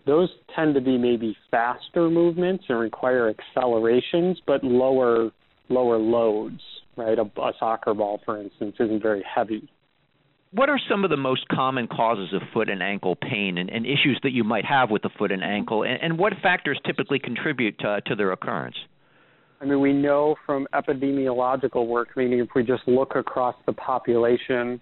those 0.07 0.29
tend 0.55 0.77
to 0.77 0.81
be 0.81 0.97
maybe 0.97 1.37
faster 1.51 2.09
movements 2.09 2.63
and 2.69 2.79
require 2.79 3.35
accelerations, 3.35 4.41
but 4.47 4.63
lower 4.63 5.33
lower 5.71 5.99
loads. 5.99 6.61
Right, 6.97 7.19
a, 7.19 7.23
a 7.23 7.53
soccer 7.59 7.95
ball, 7.95 8.21
for 8.25 8.41
instance, 8.41 8.77
isn't 8.79 9.03
very 9.03 9.25
heavy. 9.25 9.69
What 10.55 10.69
are 10.69 10.79
some 10.89 11.03
of 11.03 11.11
the 11.11 11.17
most 11.17 11.49
common 11.49 11.89
causes 11.89 12.33
of 12.33 12.41
foot 12.53 12.71
and 12.71 12.81
ankle 12.81 13.17
pain 13.17 13.59
and, 13.59 13.69
and 13.69 13.85
issues 13.85 14.21
that 14.23 14.31
you 14.31 14.45
might 14.45 14.65
have 14.65 14.89
with 14.89 15.03
the 15.03 15.11
foot 15.19 15.33
and 15.33 15.43
ankle, 15.43 15.83
and, 15.83 16.01
and 16.01 16.17
what 16.17 16.33
factors 16.45 16.81
typically 16.87 17.19
contribute 17.19 17.77
to, 17.81 18.01
to 18.07 18.15
their 18.15 18.31
occurrence? 18.31 18.77
I 19.61 19.65
mean, 19.65 19.81
we 19.81 19.93
know 19.93 20.37
from 20.47 20.69
epidemiological 20.73 21.89
work, 21.89 22.17
meaning 22.17 22.39
if 22.39 22.51
we 22.55 22.63
just 22.63 22.87
look 22.87 23.17
across 23.17 23.57
the 23.67 23.73
population, 23.73 24.81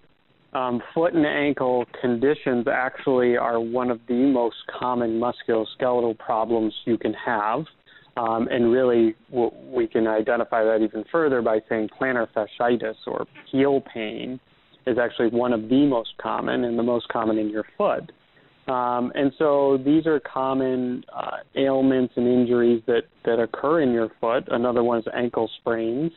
um, 0.53 0.79
foot 0.93 1.15
and 1.15 1.25
ankle 1.25 1.85
conditions 1.99 2.67
actually 2.71 3.35
are 3.35 3.59
one 3.59 3.89
of 3.89 3.99
the 4.07 4.13
most 4.13 4.57
common 4.79 5.19
musculoskeletal 5.19 6.19
problems 6.19 6.71
you 6.85 6.99
can 6.99 7.15
have. 7.15 7.65
Um, 8.15 8.47
and 8.51 8.71
really, 8.71 9.15
we 9.31 9.87
can 9.87 10.05
identify 10.05 10.63
that 10.63 10.83
even 10.83 11.03
further 11.11 11.41
by 11.41 11.61
saying 11.67 11.89
plantar 11.99 12.27
fasciitis 12.35 12.93
or 13.07 13.25
heel 13.51 13.81
pain 13.91 14.39
is 14.85 14.97
actually 14.97 15.29
one 15.29 15.53
of 15.53 15.69
the 15.69 15.85
most 15.85 16.11
common 16.21 16.63
and 16.65 16.77
the 16.77 16.83
most 16.83 17.07
common 17.09 17.37
in 17.37 17.49
your 17.49 17.65
foot. 17.77 18.11
Um, 18.67 19.11
and 19.15 19.31
so 19.37 19.77
these 19.83 20.05
are 20.07 20.19
common 20.21 21.03
uh, 21.13 21.37
ailments 21.55 22.13
and 22.15 22.27
injuries 22.27 22.81
that, 22.87 23.03
that 23.25 23.39
occur 23.39 23.81
in 23.81 23.91
your 23.91 24.09
foot. 24.21 24.45
Another 24.47 24.83
one 24.83 24.99
is 24.99 25.05
ankle 25.13 25.49
sprains 25.59 26.11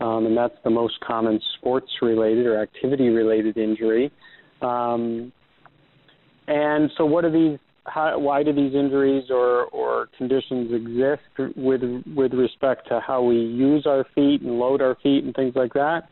um, 0.00 0.26
and 0.26 0.36
that's 0.36 0.54
the 0.64 0.70
most 0.70 0.94
common 1.06 1.40
sports 1.58 1.90
related 2.00 2.46
or 2.46 2.60
activity 2.60 3.08
related 3.08 3.56
injury. 3.56 4.10
Um, 4.62 5.32
and 6.48 6.90
so, 6.96 7.04
what 7.04 7.24
are 7.24 7.30
these? 7.30 7.58
How, 7.86 8.18
why 8.18 8.42
do 8.42 8.52
these 8.52 8.74
injuries 8.74 9.24
or, 9.30 9.64
or 9.66 10.08
conditions 10.16 10.72
exist 10.72 11.56
with 11.56 11.82
with 12.14 12.32
respect 12.32 12.88
to 12.88 13.00
how 13.00 13.22
we 13.22 13.36
use 13.36 13.86
our 13.86 14.04
feet 14.14 14.42
and 14.42 14.58
load 14.58 14.80
our 14.80 14.96
feet 15.02 15.24
and 15.24 15.34
things 15.34 15.54
like 15.54 15.72
that? 15.74 16.08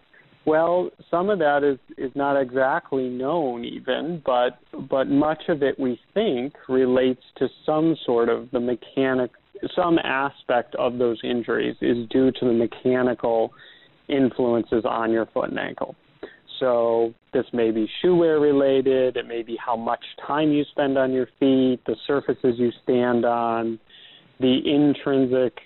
Well, 0.48 0.88
some 1.10 1.28
of 1.28 1.38
that 1.40 1.62
is 1.62 1.78
is 1.98 2.10
not 2.14 2.40
exactly 2.40 3.06
known 3.06 3.66
even, 3.66 4.22
but 4.24 4.58
but 4.88 5.06
much 5.06 5.42
of 5.48 5.62
it 5.62 5.78
we 5.78 6.00
think 6.14 6.54
relates 6.70 7.20
to 7.36 7.48
some 7.66 7.94
sort 8.06 8.30
of 8.30 8.50
the 8.50 8.58
mechanic 8.58 9.30
some 9.76 9.98
aspect 9.98 10.74
of 10.76 10.96
those 10.96 11.18
injuries 11.22 11.76
is 11.82 12.08
due 12.08 12.32
to 12.32 12.46
the 12.46 12.52
mechanical 12.52 13.52
influences 14.08 14.84
on 14.86 15.12
your 15.12 15.26
foot 15.26 15.50
and 15.50 15.58
ankle. 15.58 15.94
So 16.60 17.12
this 17.34 17.44
may 17.52 17.70
be 17.70 17.86
shoe 18.00 18.16
wear 18.16 18.40
related. 18.40 19.18
It 19.18 19.26
may 19.26 19.42
be 19.42 19.58
how 19.62 19.76
much 19.76 20.02
time 20.26 20.50
you 20.50 20.64
spend 20.70 20.96
on 20.96 21.12
your 21.12 21.26
feet, 21.38 21.80
the 21.86 21.96
surfaces 22.06 22.54
you 22.56 22.72
stand 22.84 23.26
on, 23.26 23.78
the 24.40 24.60
intrinsic 24.64 25.58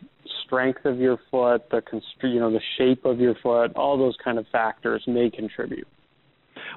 strength 0.53 0.85
of 0.85 0.99
your 0.99 1.19
foot, 1.31 1.63
the 1.71 1.83
you 2.23 2.39
know 2.39 2.51
the 2.51 2.61
shape 2.77 3.05
of 3.05 3.19
your 3.19 3.35
foot. 3.43 3.75
All 3.75 3.97
those 3.97 4.17
kind 4.23 4.39
of 4.39 4.47
factors 4.53 5.03
may 5.07 5.31
contribute. 5.31 5.87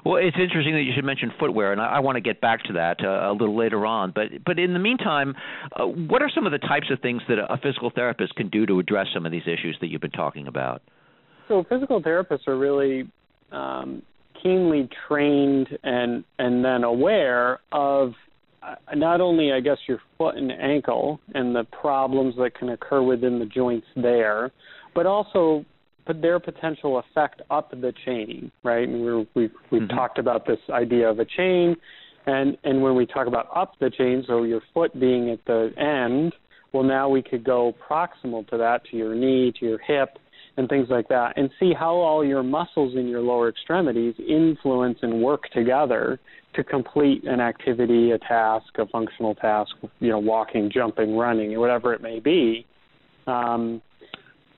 Well, 0.04 0.16
it's 0.16 0.36
interesting 0.40 0.74
that 0.74 0.82
you 0.82 0.92
should 0.94 1.04
mention 1.04 1.30
footwear, 1.38 1.72
and 1.72 1.80
I, 1.80 1.96
I 1.96 1.98
want 2.00 2.16
to 2.16 2.20
get 2.20 2.40
back 2.40 2.62
to 2.64 2.74
that 2.74 3.04
uh, 3.04 3.30
a 3.30 3.32
little 3.32 3.56
later 3.56 3.84
on. 3.84 4.12
But 4.14 4.44
but 4.44 4.58
in 4.58 4.72
the 4.72 4.78
meantime, 4.78 5.34
uh, 5.74 5.84
what 5.84 6.22
are 6.22 6.30
some 6.34 6.46
of 6.46 6.52
the 6.52 6.58
types 6.58 6.86
of 6.90 7.00
things 7.00 7.22
that 7.28 7.38
a 7.38 7.58
physical 7.58 7.90
therapist 7.94 8.34
can 8.34 8.48
do 8.48 8.64
to 8.66 8.78
address 8.78 9.08
some 9.12 9.26
of 9.26 9.32
these 9.32 9.46
issues 9.46 9.76
that 9.80 9.88
you've 9.88 10.00
been 10.00 10.10
talking 10.10 10.46
about? 10.46 10.82
So 11.48 11.64
physical 11.68 12.02
therapists 12.02 12.48
are 12.48 12.58
really 12.58 13.10
um, 13.52 14.02
keenly 14.42 14.88
trained 15.06 15.68
and 15.82 16.24
and 16.38 16.64
then 16.64 16.82
aware 16.82 17.60
of 17.72 18.14
not 18.94 19.20
only 19.20 19.52
I 19.52 19.60
guess 19.60 19.78
your 19.86 20.00
foot 20.18 20.36
and 20.36 20.52
ankle 20.52 21.20
and 21.34 21.54
the 21.54 21.64
problems 21.64 22.34
that 22.36 22.54
can 22.54 22.70
occur 22.70 23.02
within 23.02 23.38
the 23.38 23.46
joints 23.46 23.86
there, 23.96 24.52
but 24.94 25.06
also 25.06 25.64
but 26.06 26.22
their 26.22 26.38
potential 26.38 26.98
effect 27.00 27.42
up 27.50 27.70
the 27.72 27.92
chain, 28.04 28.50
right? 28.62 28.88
And 28.88 29.02
we're, 29.02 29.26
we've 29.34 29.50
we've 29.70 29.82
mm-hmm. 29.82 29.96
talked 29.96 30.18
about 30.18 30.46
this 30.46 30.58
idea 30.70 31.08
of 31.10 31.18
a 31.18 31.24
chain, 31.24 31.76
and 32.26 32.56
and 32.64 32.82
when 32.82 32.94
we 32.94 33.06
talk 33.06 33.26
about 33.26 33.48
up 33.54 33.74
the 33.80 33.90
chain, 33.90 34.24
so 34.26 34.44
your 34.44 34.62
foot 34.72 34.98
being 34.98 35.30
at 35.30 35.44
the 35.46 35.72
end, 35.76 36.32
well 36.72 36.84
now 36.84 37.08
we 37.08 37.22
could 37.22 37.44
go 37.44 37.74
proximal 37.88 38.46
to 38.48 38.56
that 38.56 38.84
to 38.90 38.96
your 38.96 39.14
knee, 39.14 39.52
to 39.58 39.66
your 39.66 39.78
hip, 39.78 40.18
and 40.56 40.68
things 40.68 40.88
like 40.88 41.08
that, 41.08 41.36
and 41.36 41.50
see 41.60 41.72
how 41.72 41.94
all 41.94 42.24
your 42.24 42.42
muscles 42.42 42.94
in 42.96 43.06
your 43.06 43.20
lower 43.20 43.48
extremities 43.48 44.14
influence 44.18 44.98
and 45.02 45.22
work 45.22 45.50
together 45.50 46.18
to 46.54 46.64
complete 46.64 47.24
an 47.24 47.40
activity, 47.40 48.12
a 48.12 48.18
task, 48.18 48.66
a 48.78 48.86
functional 48.86 49.34
task, 49.34 49.70
you 50.00 50.08
know, 50.08 50.18
walking, 50.18 50.70
jumping, 50.72 51.16
running, 51.16 51.58
whatever 51.58 51.92
it 51.92 52.00
may 52.00 52.18
be. 52.18 52.66
Um, 53.26 53.82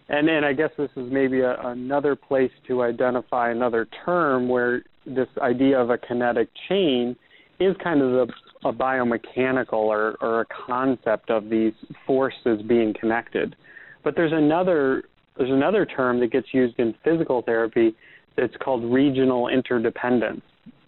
and 0.08 0.26
then 0.26 0.44
I 0.44 0.52
guess 0.52 0.70
this 0.78 0.90
is 0.96 1.10
maybe 1.10 1.40
a, 1.40 1.58
another 1.66 2.14
place 2.14 2.52
to 2.68 2.82
identify 2.82 3.50
another 3.50 3.88
term 4.04 4.48
where 4.48 4.82
this 5.04 5.28
idea 5.42 5.78
of 5.78 5.90
a 5.90 5.98
kinetic 5.98 6.48
chain 6.68 7.16
is 7.60 7.74
kind 7.82 8.00
of 8.00 8.10
the, 8.12 8.68
a 8.68 8.72
biomechanical 8.72 9.72
or, 9.72 10.16
or 10.20 10.42
a 10.42 10.46
concept 10.66 11.30
of 11.30 11.50
these 11.50 11.72
forces 12.06 12.62
being 12.68 12.94
connected. 12.98 13.56
But 14.04 14.14
there's 14.14 14.32
another 14.32 15.04
there's 15.38 15.50
another 15.50 15.86
term 15.86 16.20
that 16.20 16.32
gets 16.32 16.48
used 16.52 16.78
in 16.78 16.94
physical 17.04 17.42
therapy 17.42 17.94
that's 18.36 18.56
called 18.56 18.84
regional 18.84 19.48
interdependence. 19.48 20.42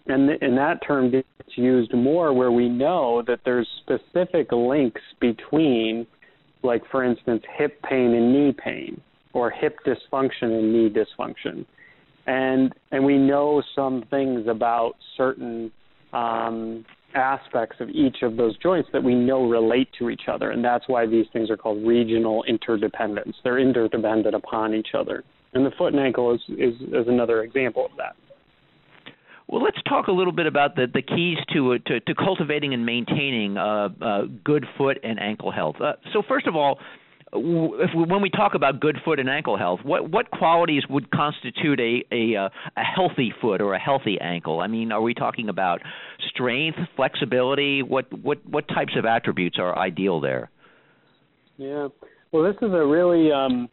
And, 0.07 0.27
th- 0.27 0.39
and 0.41 0.57
that 0.57 0.79
term 0.85 1.11
gets 1.11 1.27
used 1.55 1.93
more 1.93 2.33
where 2.33 2.51
we 2.51 2.67
know 2.69 3.23
that 3.27 3.39
there's 3.45 3.67
specific 3.81 4.51
links 4.51 5.01
between, 5.19 6.05
like, 6.63 6.81
for 6.91 7.03
instance, 7.03 7.43
hip 7.57 7.81
pain 7.83 8.13
and 8.13 8.33
knee 8.33 8.53
pain, 8.53 9.01
or 9.33 9.49
hip 9.49 9.77
dysfunction 9.85 10.43
and 10.43 10.73
knee 10.73 10.89
dysfunction. 10.89 11.65
And, 12.27 12.73
and 12.91 13.05
we 13.05 13.17
know 13.17 13.63
some 13.75 14.03
things 14.09 14.47
about 14.47 14.93
certain 15.17 15.71
um, 16.13 16.85
aspects 17.15 17.77
of 17.79 17.89
each 17.89 18.17
of 18.21 18.37
those 18.37 18.57
joints 18.57 18.89
that 18.93 19.03
we 19.03 19.15
know 19.15 19.47
relate 19.47 19.89
to 19.99 20.09
each 20.09 20.23
other, 20.27 20.51
and 20.51 20.63
that's 20.63 20.87
why 20.87 21.05
these 21.05 21.25
things 21.33 21.49
are 21.49 21.57
called 21.57 21.85
regional 21.85 22.43
interdependence. 22.43 23.35
They're 23.43 23.59
interdependent 23.59 24.35
upon 24.35 24.73
each 24.73 24.89
other, 24.97 25.23
and 25.53 25.65
the 25.65 25.71
foot 25.77 25.93
and 25.93 26.01
ankle 26.01 26.33
is 26.33 26.41
is, 26.49 26.75
is 26.81 27.07
another 27.07 27.43
example 27.43 27.85
of 27.85 27.91
that. 27.97 28.15
Well, 29.47 29.61
let's 29.61 29.81
talk 29.87 30.07
a 30.07 30.13
little 30.13 30.31
bit 30.31 30.45
about 30.47 30.77
the, 30.77 30.87
the 30.91 31.01
keys 31.01 31.37
to, 31.53 31.77
to, 31.79 31.99
to 31.99 32.15
cultivating 32.15 32.73
and 32.73 32.85
maintaining 32.85 33.57
uh, 33.57 33.89
uh, 34.01 34.21
good 34.45 34.65
foot 34.77 34.97
and 35.03 35.19
ankle 35.19 35.51
health. 35.51 35.75
Uh, 35.81 35.93
so, 36.13 36.23
first 36.25 36.47
of 36.47 36.55
all, 36.55 36.79
if 37.33 37.89
we, 37.95 38.03
when 38.03 38.21
we 38.21 38.29
talk 38.29 38.55
about 38.55 38.79
good 38.79 38.97
foot 39.05 39.19
and 39.19 39.29
ankle 39.29 39.57
health, 39.57 39.79
what 39.83 40.09
what 40.09 40.29
qualities 40.31 40.83
would 40.89 41.09
constitute 41.11 41.79
a 41.79 42.03
a 42.11 42.35
uh, 42.35 42.49
a 42.75 42.83
healthy 42.83 43.33
foot 43.41 43.61
or 43.61 43.73
a 43.73 43.79
healthy 43.79 44.19
ankle? 44.19 44.59
I 44.59 44.67
mean, 44.67 44.91
are 44.91 45.01
we 45.01 45.13
talking 45.13 45.49
about 45.49 45.81
strength, 46.29 46.77
flexibility? 46.95 47.83
What 47.83 48.11
what 48.21 48.45
what 48.45 48.67
types 48.67 48.93
of 48.97 49.05
attributes 49.05 49.57
are 49.59 49.77
ideal 49.77 50.19
there? 50.19 50.49
Yeah, 51.57 51.87
well, 52.31 52.43
this 52.43 52.55
is 52.61 52.73
a 52.73 52.85
really 52.85 53.31
um, 53.31 53.69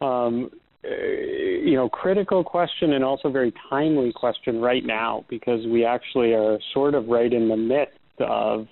um, 0.00 0.50
you 0.82 1.74
know 1.74 1.88
critical 1.88 2.42
question 2.42 2.94
and 2.94 3.04
also 3.04 3.30
very 3.30 3.52
timely 3.68 4.12
question 4.12 4.60
right 4.60 4.84
now 4.84 5.24
because 5.28 5.66
we 5.66 5.84
actually 5.84 6.32
are 6.32 6.58
sort 6.72 6.94
of 6.94 7.06
right 7.06 7.32
in 7.32 7.48
the 7.48 7.56
midst 7.56 7.98
of 8.20 8.66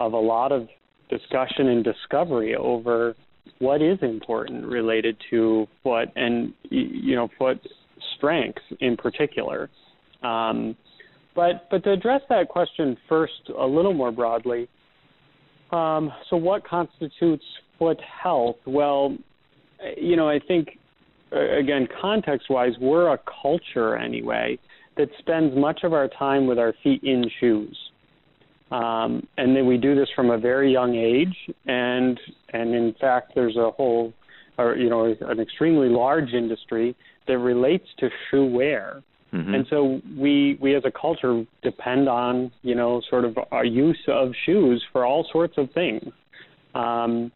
of 0.00 0.12
a 0.12 0.18
lot 0.18 0.52
of 0.52 0.68
discussion 1.10 1.68
and 1.68 1.84
discovery 1.84 2.54
over 2.54 3.14
what 3.58 3.82
is 3.82 3.98
important 4.02 4.64
related 4.66 5.16
to 5.30 5.66
foot 5.82 6.08
and 6.16 6.52
you 6.70 7.14
know 7.14 7.28
foot 7.38 7.60
strengths 8.16 8.62
in 8.80 8.96
particular. 8.96 9.68
Um, 10.22 10.76
but 11.34 11.68
but 11.70 11.84
to 11.84 11.92
address 11.92 12.22
that 12.28 12.48
question 12.48 12.96
first 13.08 13.50
a 13.56 13.66
little 13.66 13.94
more 13.94 14.10
broadly, 14.10 14.68
um, 15.70 16.12
so 16.28 16.36
what 16.36 16.66
constitutes 16.66 17.44
foot 17.78 17.98
health? 18.22 18.56
Well, 18.66 19.16
you 19.96 20.16
know 20.16 20.28
I 20.28 20.40
think 20.46 20.78
again 21.32 21.86
context-wise, 22.00 22.72
we're 22.80 23.12
a 23.12 23.18
culture 23.42 23.96
anyway 23.96 24.58
that 24.96 25.08
spends 25.18 25.56
much 25.56 25.80
of 25.84 25.92
our 25.92 26.08
time 26.08 26.46
with 26.46 26.58
our 26.58 26.74
feet 26.82 27.02
in 27.04 27.30
shoes. 27.40 27.76
Um, 28.70 29.26
and 29.38 29.56
then 29.56 29.66
we 29.66 29.78
do 29.78 29.94
this 29.94 30.08
from 30.14 30.30
a 30.30 30.38
very 30.38 30.70
young 30.72 30.94
age, 30.94 31.34
and 31.66 32.20
and 32.52 32.74
in 32.74 32.94
fact, 33.00 33.32
there's 33.34 33.56
a 33.56 33.70
whole, 33.70 34.12
or 34.58 34.76
you 34.76 34.90
know, 34.90 35.14
an 35.20 35.40
extremely 35.40 35.88
large 35.88 36.32
industry 36.34 36.94
that 37.26 37.38
relates 37.38 37.86
to 37.98 38.08
shoe 38.30 38.44
wear. 38.44 39.02
Mm-hmm. 39.32 39.54
And 39.54 39.66
so 39.70 40.00
we 40.16 40.58
we 40.60 40.74
as 40.74 40.82
a 40.84 40.90
culture 40.90 41.44
depend 41.62 42.08
on 42.08 42.50
you 42.62 42.74
know 42.74 43.00
sort 43.08 43.24
of 43.24 43.38
our 43.50 43.64
use 43.64 43.98
of 44.08 44.32
shoes 44.44 44.84
for 44.92 45.06
all 45.06 45.26
sorts 45.32 45.54
of 45.56 45.70
things. 45.72 46.04
Um, 46.74 47.32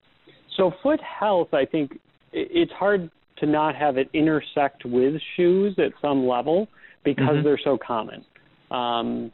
so 0.57 0.73
foot 0.83 1.01
health, 1.01 1.55
I 1.55 1.65
think 1.65 1.99
it's 2.33 2.73
hard 2.73 3.11
to 3.39 3.47
not 3.47 3.75
have 3.75 3.97
it 3.97 4.09
intersect 4.13 4.85
with 4.85 5.15
shoes 5.37 5.75
at 5.79 5.93
some 6.01 6.27
level 6.27 6.69
because 7.05 7.25
mm-hmm. 7.25 7.45
they're 7.45 7.61
so 7.63 7.79
common. 7.79 8.25
Um, 8.71 9.33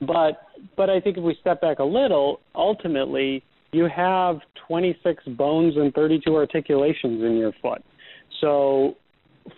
but 0.00 0.42
but 0.76 0.90
I 0.90 1.00
think 1.00 1.16
if 1.16 1.24
we 1.24 1.36
step 1.40 1.60
back 1.60 1.78
a 1.78 1.84
little, 1.84 2.40
ultimately 2.54 3.42
you 3.72 3.88
have 3.94 4.40
26 4.66 5.24
bones 5.36 5.76
and 5.76 5.94
32 5.94 6.34
articulations 6.34 7.22
in 7.22 7.36
your 7.36 7.52
foot. 7.62 7.82
So 8.40 8.96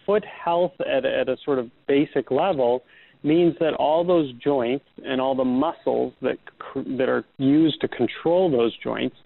foot 0.05 0.25
health 0.25 0.73
at, 0.81 1.05
at 1.05 1.29
a 1.29 1.37
sort 1.45 1.59
of 1.59 1.71
basic 1.87 2.31
level 2.31 2.83
means 3.23 3.55
that 3.61 3.75
all 3.75 4.05
those 4.05 4.33
joints 4.35 4.85
and 5.05 5.21
all 5.21 5.35
the 5.35 5.45
muscles 5.45 6.13
that 6.23 6.39
that 6.75 7.09
are 7.09 7.25
used 7.39 7.81
to 7.81 7.89
control 7.89 8.51
those 8.51 8.77
joints 8.83 9.17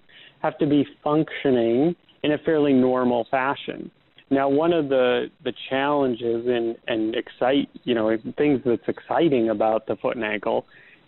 have 0.42 0.58
to 0.58 0.66
be 0.66 0.86
functioning 1.02 1.96
in 2.22 2.32
a 2.32 2.38
fairly 2.38 2.72
normal 2.72 3.26
fashion. 3.30 3.90
Now, 4.30 4.48
one 4.48 4.72
of 4.72 4.88
the 4.88 5.30
the 5.44 5.52
challenges 5.70 6.46
and 6.46 6.76
and 6.86 7.14
excite 7.14 7.68
you 7.84 7.94
know 7.94 8.16
things 8.36 8.60
that's 8.64 8.88
exciting 8.88 9.48
about 9.48 9.86
the 9.86 9.96
foot 9.96 10.16
and 10.16 10.24
ankle 10.24 10.66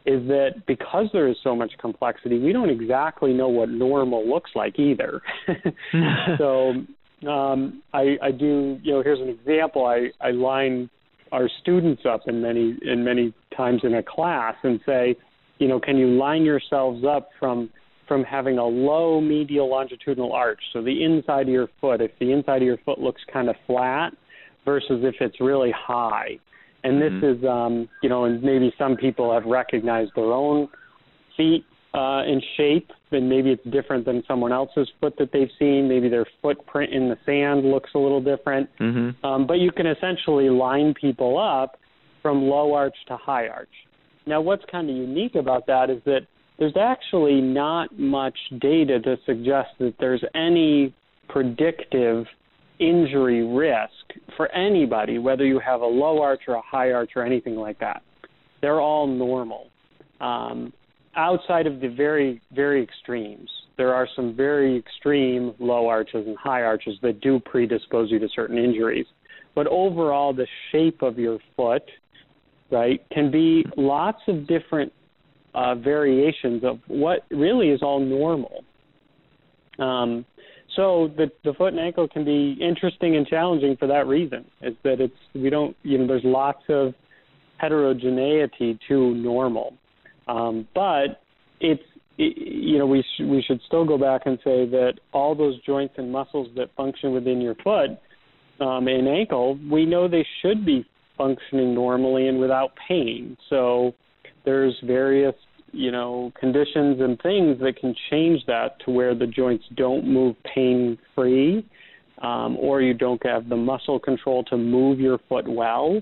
is 0.08 0.26
that 0.28 0.62
because 0.66 1.06
there 1.12 1.28
is 1.28 1.36
so 1.44 1.54
much 1.54 1.72
complexity, 1.78 2.38
we 2.38 2.50
don't 2.50 2.70
exactly 2.70 3.34
know 3.34 3.48
what 3.48 3.68
normal 3.68 4.26
looks 4.26 4.50
like 4.54 4.78
either. 4.78 5.20
so 6.38 6.72
um, 7.28 7.82
I, 7.92 8.16
I 8.22 8.30
do, 8.30 8.78
you 8.82 8.92
know, 8.94 9.02
here's 9.02 9.20
an 9.20 9.28
example. 9.28 9.84
I, 9.84 10.08
I 10.26 10.30
line 10.30 10.88
our 11.30 11.46
students 11.60 12.02
up 12.08 12.22
in 12.26 12.40
many 12.40 12.78
in 12.82 13.04
many 13.04 13.34
times 13.54 13.82
in 13.84 13.94
a 13.96 14.02
class 14.02 14.54
and 14.62 14.80
say, 14.86 15.14
you 15.58 15.68
know, 15.68 15.78
can 15.78 15.98
you 15.98 16.06
line 16.06 16.42
yourselves 16.42 17.04
up 17.04 17.28
from 17.38 17.68
from 18.06 18.24
having 18.24 18.56
a 18.56 18.64
low 18.64 19.20
medial 19.20 19.68
longitudinal 19.68 20.32
arch, 20.32 20.60
so 20.72 20.80
the 20.80 21.04
inside 21.04 21.42
of 21.42 21.48
your 21.48 21.68
foot, 21.82 22.00
if 22.00 22.12
the 22.18 22.32
inside 22.32 22.62
of 22.62 22.66
your 22.66 22.78
foot 22.78 22.98
looks 22.98 23.20
kind 23.30 23.50
of 23.50 23.56
flat 23.66 24.14
versus 24.64 25.02
if 25.04 25.16
it's 25.20 25.38
really 25.38 25.70
high. 25.76 26.38
And 26.85 27.02
this 27.02 27.12
mm-hmm. 27.12 27.44
is, 27.44 27.49
um, 27.49 27.88
you 28.02 28.08
know, 28.08 28.25
and 28.25 28.42
maybe 28.42 28.73
some 28.78 28.97
people 28.97 29.32
have 29.32 29.44
recognized 29.44 30.12
their 30.14 30.32
own 30.32 30.68
feet 31.37 31.64
uh, 31.94 32.23
in 32.25 32.40
shape, 32.56 32.90
and 33.11 33.28
maybe 33.28 33.50
it's 33.50 33.64
different 33.70 34.04
than 34.04 34.23
someone 34.28 34.52
else's 34.52 34.88
foot 35.00 35.14
that 35.18 35.30
they've 35.32 35.50
seen. 35.58 35.88
Maybe 35.88 36.08
their 36.08 36.26
footprint 36.40 36.92
in 36.92 37.08
the 37.08 37.16
sand 37.26 37.64
looks 37.64 37.90
a 37.94 37.99
little 37.99 38.20
different. 38.20 38.68
Mm-hmm. 38.78 39.26
Um, 39.26 39.47
but 39.47 39.54
you 39.54 39.73
can 39.73 39.87
essentially 39.87 40.50
line 40.50 40.94
people 41.00 41.38
up 41.38 41.78
from 42.23 42.42
low 42.42 42.75
arch 42.75 42.97
to 43.08 43.16
high 43.16 43.49
arch. 43.49 43.68
Now, 44.26 44.40
what's 44.40 44.64
kind 44.70 44.90
of 44.90 44.94
unique 44.94 45.35
about 45.35 45.66
that 45.66 45.88
is 45.90 46.02
that 46.04 46.26
there's 46.58 46.76
actually 46.76 47.40
not 47.40 47.99
much 47.99 48.37
data 48.61 49.00
to 49.00 49.16
suggest 49.25 49.68
that 49.78 49.94
there's 49.99 50.23
any 50.35 50.94
predictive 51.28 52.26
injury 52.78 53.44
risk 53.44 54.20
for 54.37 54.50
anybody, 54.52 55.18
whether 55.18 55.44
you 55.44 55.58
have 55.58 55.80
a 55.80 55.87
low 55.87 56.20
arch 56.20 56.42
or 56.49 56.54
a 56.54 56.62
high 56.62 56.92
arch 56.92 57.11
or 57.16 57.25
anything 57.25 57.56
like 57.56 57.78
that. 57.80 58.02
They're 58.61 58.80
all 58.80 59.06
normal. 59.06 59.68
Um, 60.20 60.73
outside 61.16 61.66
of 61.66 61.80
the 61.80 61.88
very, 61.88 62.40
very 62.52 62.82
extremes, 62.82 63.50
there 63.76 63.94
are 63.94 64.08
some 64.16 64.35
very 64.35 64.76
extreme 64.76 65.54
low 65.58 65.87
arches 65.87 66.26
and 66.26 66.37
high 66.37 66.62
arches 66.62 66.97
that 67.02 67.20
do 67.20 67.40
predispose 67.40 68.11
you 68.11 68.18
to 68.18 68.28
certain 68.35 68.58
injuries. 68.58 69.06
But 69.54 69.66
overall, 69.68 70.32
the 70.32 70.47
shape 70.70 71.02
of 71.02 71.18
your 71.18 71.38
foot, 71.56 71.82
right, 72.70 73.04
can 73.11 73.30
be 73.30 73.64
lots 73.76 74.20
of 74.28 74.47
different 74.47 74.92
uh, 75.54 75.75
variations 75.76 76.62
of 76.64 76.78
what 76.87 77.20
really 77.30 77.70
is 77.70 77.82
all 77.82 78.00
normal. 78.00 78.64
Um, 79.78 80.25
so 80.78 81.11
the 81.16 81.28
the 81.42 81.52
foot 81.54 81.73
and 81.73 81.80
ankle 81.80 82.06
can 82.06 82.25
be 82.25 82.56
interesting 82.61 83.16
and 83.16 83.26
challenging 83.26 83.76
for 83.76 83.88
that 83.88 84.06
reason. 84.06 84.44
Is 84.62 84.75
that 84.85 85.00
it's 85.00 85.12
we 85.35 85.50
don't 85.50 85.76
you 85.82 85.99
know 85.99 86.06
there's 86.06 86.23
lots 86.25 86.62
of 86.68 86.94
heterogeneity 87.56 88.78
to 88.87 89.12
normal, 89.16 89.75
um, 90.28 90.68
but 90.76 91.20
it's 91.61 91.82
it, 92.16 92.38
you 92.38 92.78
know 92.78 92.87
we 92.87 93.02
sh- 93.02 93.25
we 93.25 93.42
should 93.42 93.61
still 93.66 93.85
go 93.85 93.99
back 93.99 94.23
and 94.26 94.38
say 94.44 94.66
that 94.66 94.94
all 95.12 95.35
those 95.35 95.61
joints 95.62 95.94
and 95.99 96.12
muscles 96.12 96.47
that 96.54 96.73
function 96.76 97.12
within 97.12 97.40
your 97.40 97.56
foot 97.56 97.90
um, 98.61 98.87
and 98.87 99.08
ankle 99.08 99.58
we 99.68 99.85
know 99.85 100.06
they 100.06 100.26
should 100.42 100.64
be 100.64 100.87
functioning 101.16 101.75
normally 101.75 102.28
and 102.28 102.38
without 102.38 102.70
pain. 102.87 103.37
So 103.50 103.92
there's 104.44 104.76
various 104.85 105.35
you 105.72 105.90
know 105.90 106.32
conditions 106.38 107.00
and 107.00 107.20
things 107.22 107.59
that 107.61 107.76
can 107.81 107.94
change 108.11 108.44
that 108.46 108.81
to 108.85 108.90
where 108.90 109.14
the 109.14 109.26
joints 109.26 109.64
don't 109.76 110.07
move 110.07 110.37
pain 110.54 110.98
free 111.14 111.64
um, 112.22 112.57
or 112.59 112.81
you 112.81 112.94
don't 112.94 113.24
have 113.24 113.48
the 113.48 113.57
muscle 113.57 113.98
control 113.98 114.44
to 114.44 114.57
move 114.57 115.00
your 115.00 115.18
foot 115.28 115.46
well. 115.48 116.00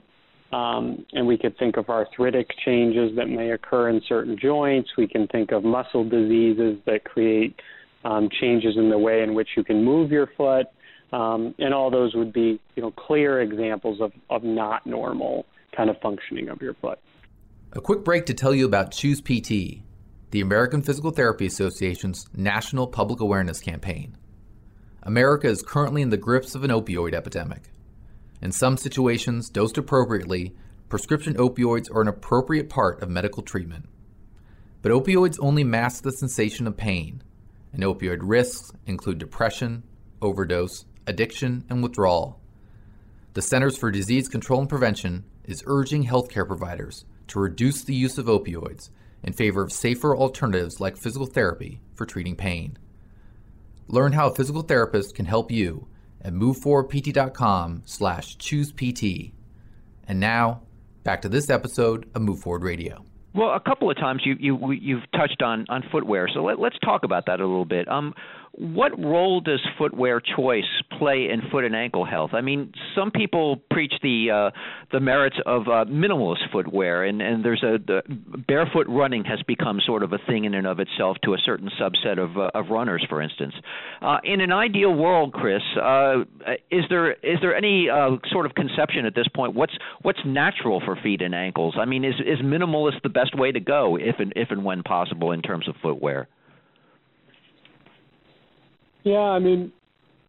Um, 0.53 1.05
and 1.13 1.27
we 1.27 1.37
could 1.37 1.59
think 1.59 1.77
of 1.77 1.89
arthritic 1.89 2.49
changes 2.65 3.15
that 3.17 3.27
may 3.27 3.51
occur 3.51 3.91
in 3.91 4.01
certain 4.09 4.39
joints. 4.41 4.91
We 4.97 5.09
can 5.09 5.27
think 5.29 5.51
of 5.53 5.65
muscle 5.65 6.05
diseases 6.09 6.79
that 6.87 7.05
create 7.05 7.55
um, 8.05 8.29
changes 8.41 8.77
in 8.77 8.89
the 8.89 8.99
way 8.99 9.23
in 9.23 9.35
which 9.35 9.49
you 9.57 9.65
can 9.65 9.85
move 9.85 10.13
your 10.13 10.29
foot. 10.37 10.67
Um, 11.13 11.55
and 11.59 11.75
all 11.75 11.91
those 11.91 12.15
would 12.15 12.33
be 12.33 12.61
you 12.75 12.83
know 12.83 12.93
clear 12.93 13.43
examples 13.43 14.01
of, 14.01 14.13
of 14.31 14.45
not 14.45 14.87
normal 14.87 15.47
kind 15.77 15.91
of 15.91 15.97
functioning 16.01 16.49
of 16.49 16.61
your 16.61 16.75
foot 16.75 16.99
a 17.77 17.81
quick 17.83 18.03
break 18.03 18.25
to 18.25 18.33
tell 18.33 18.55
you 18.55 18.65
about 18.65 18.91
Choose 18.91 19.21
PT, 19.21 19.83
the 20.31 20.41
American 20.41 20.81
Physical 20.81 21.11
Therapy 21.11 21.45
Association's 21.45 22.27
national 22.35 22.87
public 22.87 23.21
awareness 23.21 23.61
campaign. 23.61 24.17
America 25.03 25.47
is 25.47 25.61
currently 25.61 26.01
in 26.01 26.09
the 26.09 26.17
grips 26.17 26.55
of 26.55 26.65
an 26.65 26.71
opioid 26.71 27.13
epidemic. 27.13 27.65
In 28.41 28.51
some 28.51 28.79
situations, 28.79 29.51
dosed 29.51 29.77
appropriately, 29.77 30.55
prescription 30.89 31.35
opioids 31.35 31.95
are 31.95 32.01
an 32.01 32.09
appropriate 32.09 32.71
part 32.71 33.03
of 33.03 33.11
medical 33.11 33.43
treatment. 33.43 33.91
But 34.81 34.93
opioids 34.93 35.37
only 35.39 35.63
mask 35.63 36.03
the 36.03 36.13
sensation 36.13 36.67
of 36.67 36.79
pain, 36.79 37.23
and 37.75 37.83
opioid 37.83 38.21
risks 38.23 38.73
include 38.87 39.19
depression, 39.19 39.83
overdose, 40.23 40.87
addiction, 41.07 41.67
and 41.69 41.83
withdrawal. 41.83 42.41
The 43.35 43.43
Centers 43.43 43.77
for 43.77 43.91
Disease 43.91 44.29
Control 44.29 44.61
and 44.61 44.69
Prevention 44.69 45.25
is 45.45 45.63
urging 45.67 46.07
healthcare 46.07 46.47
providers 46.47 47.05
to 47.29 47.41
reduce 47.41 47.83
the 47.83 47.95
use 47.95 48.19
of 48.19 48.27
opioids 48.27 48.91
in 49.23 49.33
favor 49.33 49.63
of 49.63 49.73
safer 49.73 50.17
alternatives 50.17 50.81
like 50.81 50.97
physical 50.97 51.27
therapy 51.27 51.81
for 51.95 52.07
treating 52.07 52.37
pain. 52.37 52.79
Learn 53.89 54.13
how 54.13 54.29
a 54.29 54.35
physical 54.35 54.63
therapist 54.63 55.15
can 55.15 55.27
help 55.27 55.51
you 55.51 55.87
at 56.23 56.33
moveforwardpt.com 56.33 57.83
slash 57.85 58.37
choosept. 58.37 59.33
And 60.09 60.21
now, 60.21 60.63
back 61.05 61.23
to 61.23 61.29
this 61.29 61.51
episode 61.51 62.09
of 62.15 62.23
Move 62.23 62.41
Forward 62.41 62.65
Radio. 62.65 63.05
Well, 63.35 63.55
a 63.55 63.61
couple 63.61 63.91
of 63.91 63.97
times 63.99 64.23
you 64.25 64.35
you 64.39 64.73
you've 64.73 65.11
touched 65.13 65.43
on 65.43 65.67
on 65.69 65.85
footwear, 65.93 66.27
so 66.33 66.43
let, 66.43 66.59
us 66.59 66.79
talk 66.83 67.05
about 67.05 67.27
that 67.27 67.39
a 67.39 67.47
little 67.47 67.67
bit. 67.67 67.87
Um, 67.87 68.15
what 68.59 68.99
role 68.99 69.41
does 69.41 69.61
footwear 69.77 70.21
choice 70.21 70.65
play 70.99 71.29
in 71.31 71.43
foot 71.51 71.65
and 71.65 71.77
ankle 71.77 72.07
health? 72.07 72.31
I 72.33 72.41
mean, 72.41 72.73
some 72.95 73.11
people 73.11 73.61
preach 73.71 73.93
the 74.03 74.31
uh, 74.31 74.59
the 74.93 75.01
merits 75.01 75.37
of 75.45 75.63
uh, 75.63 75.85
minimalist 75.85 76.51
footwear, 76.51 77.05
and 77.05 77.21
and 77.21 77.45
there's 77.45 77.63
a 77.63 77.77
the 77.79 78.03
barefoot 78.49 78.87
running 78.89 79.25
has 79.25 79.43
become 79.43 79.81
sort 79.85 80.03
of 80.03 80.13
a 80.15 80.19
thing 80.27 80.47
in 80.47 80.55
and 80.55 80.67
of 80.67 80.81
itself 80.81 81.19
to 81.25 81.35
a 81.35 81.39
certain 81.45 81.71
subset 81.79 82.19
of 82.19 82.39
uh, 82.39 82.51
of 82.55 82.71
runners, 82.71 83.05
for 83.09 83.21
instance. 83.21 83.55
Uh, 84.01 84.19
in 84.25 84.41
an 84.41 84.53
ideal 84.53 84.95
world, 84.95 85.35
Chris, 85.35 85.63
uh, 85.81 86.21
is 86.71 86.85
there 86.89 87.13
is 87.13 87.39
there 87.43 87.55
any 87.55 87.91
uh, 87.91 88.17
sort 88.33 88.47
of 88.47 88.55
conception 88.55 89.05
at 89.05 89.15
this 89.15 89.29
point? 89.35 89.55
What's 89.55 89.77
what's 90.01 90.21
natural 90.25 90.81
for 90.83 90.97
feet 90.97 91.21
and 91.21 91.35
ankles? 91.35 91.75
I 91.79 91.85
mean, 91.85 92.05
is 92.05 92.15
is 92.21 92.39
minimalist 92.39 93.03
the 93.03 93.11
best 93.11 93.37
way 93.39 93.53
to 93.53 93.61
go 93.61 93.97
if 93.97 94.17
and 94.19 94.33
if 94.35 94.51
and 94.51 94.65
when 94.65 94.83
possible 94.83 95.33
in 95.33 95.43
terms 95.43 95.69
of 95.69 95.75
footwear? 95.83 96.27
Yeah, 99.07 99.19
I 99.19 99.39
mean, 99.39 99.73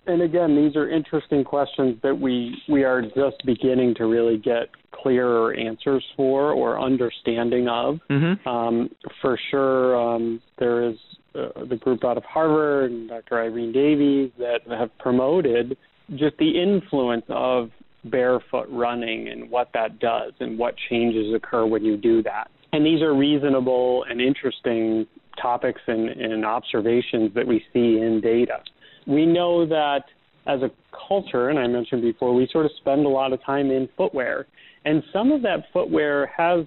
and 0.06 0.22
again, 0.22 0.56
these 0.56 0.76
are 0.76 0.88
interesting 0.88 1.44
questions 1.44 1.98
that 2.04 2.14
we 2.14 2.56
we 2.70 2.84
are 2.84 3.02
just 3.02 3.44
beginning 3.44 3.96
to 3.96 4.06
really 4.06 4.38
get 4.38 4.70
clearer 4.92 5.52
answers 5.56 6.06
for 6.16 6.52
or 6.52 6.80
understanding 6.80 7.68
of. 7.68 8.00
Mm-hmm. 8.08 8.48
Um, 8.48 8.90
for 9.20 9.40
sure, 9.50 10.00
um, 10.00 10.40
there 10.60 10.88
is 10.88 10.96
uh, 11.34 11.66
the 11.68 11.76
group 11.76 12.06
out 12.06 12.18
of 12.18 12.24
Harvard 12.24 12.92
and 12.92 13.10
Dr. 13.10 13.42
Irene 13.42 13.72
Davis 13.72 14.32
that 14.38 14.60
have 14.70 14.96
promoted 15.00 15.76
just 16.12 16.38
the 16.38 16.62
influence 16.62 17.26
of 17.30 17.72
barefoot 18.06 18.68
running 18.70 19.30
and 19.30 19.50
what 19.50 19.70
that 19.74 19.98
does 19.98 20.34
and 20.40 20.60
what 20.60 20.76
changes 20.88 21.34
occur 21.34 21.66
when 21.66 21.84
you 21.84 21.98
do 21.98 22.22
that. 22.22 22.52
And 22.74 22.86
these 22.86 23.02
are 23.02 23.16
reasonable 23.16 24.06
and 24.08 24.22
interesting 24.22 25.08
topics 25.42 25.82
and, 25.88 26.10
and 26.10 26.46
observations 26.46 27.34
that 27.36 27.46
we 27.46 27.64
see 27.74 28.00
in 28.00 28.22
data. 28.22 28.60
We 29.06 29.26
know 29.26 29.66
that 29.66 30.04
as 30.46 30.62
a 30.62 30.70
culture, 31.08 31.50
and 31.50 31.60
I 31.60 31.68
mentioned 31.68 32.02
before, 32.02 32.34
we 32.34 32.48
sort 32.52 32.66
of 32.66 32.72
spend 32.80 33.06
a 33.06 33.10
lot 33.10 33.34
of 33.34 33.44
time 33.44 33.70
in 33.70 33.90
footwear. 33.98 34.48
And 34.86 35.04
some 35.12 35.32
of 35.32 35.42
that 35.42 35.66
footwear 35.74 36.28
has, 36.28 36.66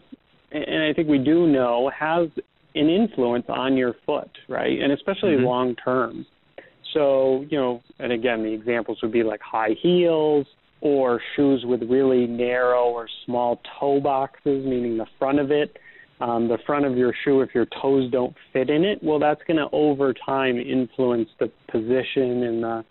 and 0.52 0.82
I 0.82 0.92
think 0.92 1.08
we 1.08 1.18
do 1.18 1.46
know, 1.46 1.90
has 1.98 2.28
an 2.74 2.88
influence 2.88 3.46
on 3.48 3.76
your 3.76 3.94
foot, 4.04 4.30
right? 4.48 4.80
And 4.80 4.92
especially 4.92 5.30
mm-hmm. 5.30 5.44
long 5.44 5.76
term. 5.76 6.26
So, 6.92 7.44
you 7.48 7.58
know, 7.58 7.82
and 7.98 8.12
again, 8.12 8.42
the 8.42 8.52
examples 8.52 8.98
would 9.02 9.12
be 9.12 9.22
like 9.22 9.40
high 9.40 9.74
heels 9.80 10.46
or 10.80 11.20
shoes 11.36 11.62
with 11.66 11.82
really 11.88 12.26
narrow 12.26 12.84
or 12.84 13.08
small 13.26 13.60
toe 13.78 14.00
boxes, 14.00 14.64
meaning 14.64 14.96
the 14.96 15.06
front 15.18 15.38
of 15.38 15.50
it, 15.50 15.76
um, 16.20 16.48
the 16.48 16.58
front 16.66 16.84
of 16.84 16.96
your 16.96 17.14
shoe, 17.24 17.40
if 17.40 17.54
your 17.54 17.66
toes 17.80 18.10
don't 18.10 18.34
fit 18.52 18.68
in 18.68 18.84
it, 18.84 19.02
well, 19.02 19.18
that's 19.18 19.40
going 19.46 19.56
to 19.56 19.68
over 19.72 20.12
time 20.12 20.58
influence 20.58 21.28
the 21.38 21.50
position 21.70 22.42
and 22.42 22.62
the, 22.62 22.84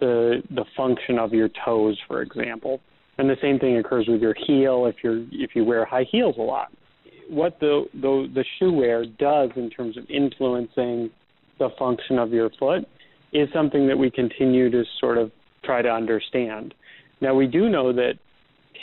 the 0.00 0.42
the 0.50 0.64
function 0.76 1.18
of 1.18 1.32
your 1.32 1.48
toes, 1.64 1.98
for 2.06 2.22
example. 2.22 2.80
And 3.18 3.28
the 3.28 3.36
same 3.40 3.58
thing 3.58 3.78
occurs 3.78 4.06
with 4.08 4.20
your 4.20 4.34
heel 4.46 4.86
if 4.86 4.96
you're 5.02 5.24
if 5.32 5.56
you 5.56 5.64
wear 5.64 5.84
high 5.84 6.06
heels 6.10 6.36
a 6.38 6.42
lot. 6.42 6.68
What 7.28 7.58
the 7.60 7.86
the, 7.94 8.30
the 8.32 8.44
shoe 8.58 8.72
wear 8.72 9.04
does 9.04 9.50
in 9.56 9.68
terms 9.70 9.96
of 9.96 10.04
influencing 10.08 11.10
the 11.58 11.70
function 11.78 12.18
of 12.18 12.30
your 12.30 12.50
foot 12.58 12.86
is 13.32 13.48
something 13.52 13.88
that 13.88 13.98
we 13.98 14.10
continue 14.10 14.70
to 14.70 14.84
sort 15.00 15.18
of 15.18 15.32
try 15.64 15.82
to 15.82 15.88
understand. 15.88 16.74
Now, 17.20 17.34
we 17.34 17.46
do 17.46 17.68
know 17.68 17.92
that 17.92 18.14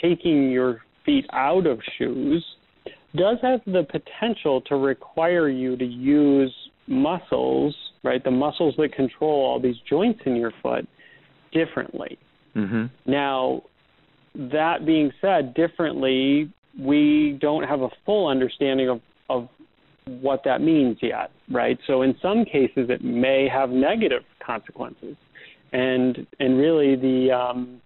taking 0.02 0.50
your 0.50 0.82
feet 1.06 1.24
out 1.32 1.66
of 1.66 1.78
shoes 1.96 2.44
does 3.16 3.38
have 3.42 3.60
the 3.66 3.84
potential 3.84 4.60
to 4.62 4.76
require 4.76 5.48
you 5.48 5.76
to 5.76 5.84
use 5.84 6.52
muscles, 6.86 7.74
right? 8.02 8.22
The 8.22 8.30
muscles 8.30 8.74
that 8.78 8.92
control 8.94 9.44
all 9.44 9.60
these 9.60 9.76
joints 9.88 10.20
in 10.26 10.36
your 10.36 10.52
foot 10.62 10.86
differently. 11.52 12.18
Mm-hmm. 12.56 12.86
Now, 13.10 13.62
that 14.34 14.84
being 14.84 15.12
said, 15.20 15.54
differently, 15.54 16.52
we 16.78 17.38
don't 17.40 17.62
have 17.62 17.82
a 17.82 17.88
full 18.04 18.26
understanding 18.28 18.88
of, 18.88 19.00
of 19.30 19.48
what 20.06 20.42
that 20.44 20.60
means 20.60 20.98
yet, 21.00 21.30
right? 21.50 21.78
So 21.86 22.02
in 22.02 22.16
some 22.20 22.44
cases, 22.44 22.90
it 22.90 23.02
may 23.02 23.48
have 23.48 23.70
negative 23.70 24.22
consequences, 24.44 25.16
and 25.72 26.26
and 26.40 26.58
really 26.58 26.96
the 26.96 27.32
um, 27.32 27.80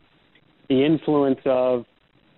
the 0.69 0.85
influence 0.85 1.39
of 1.45 1.85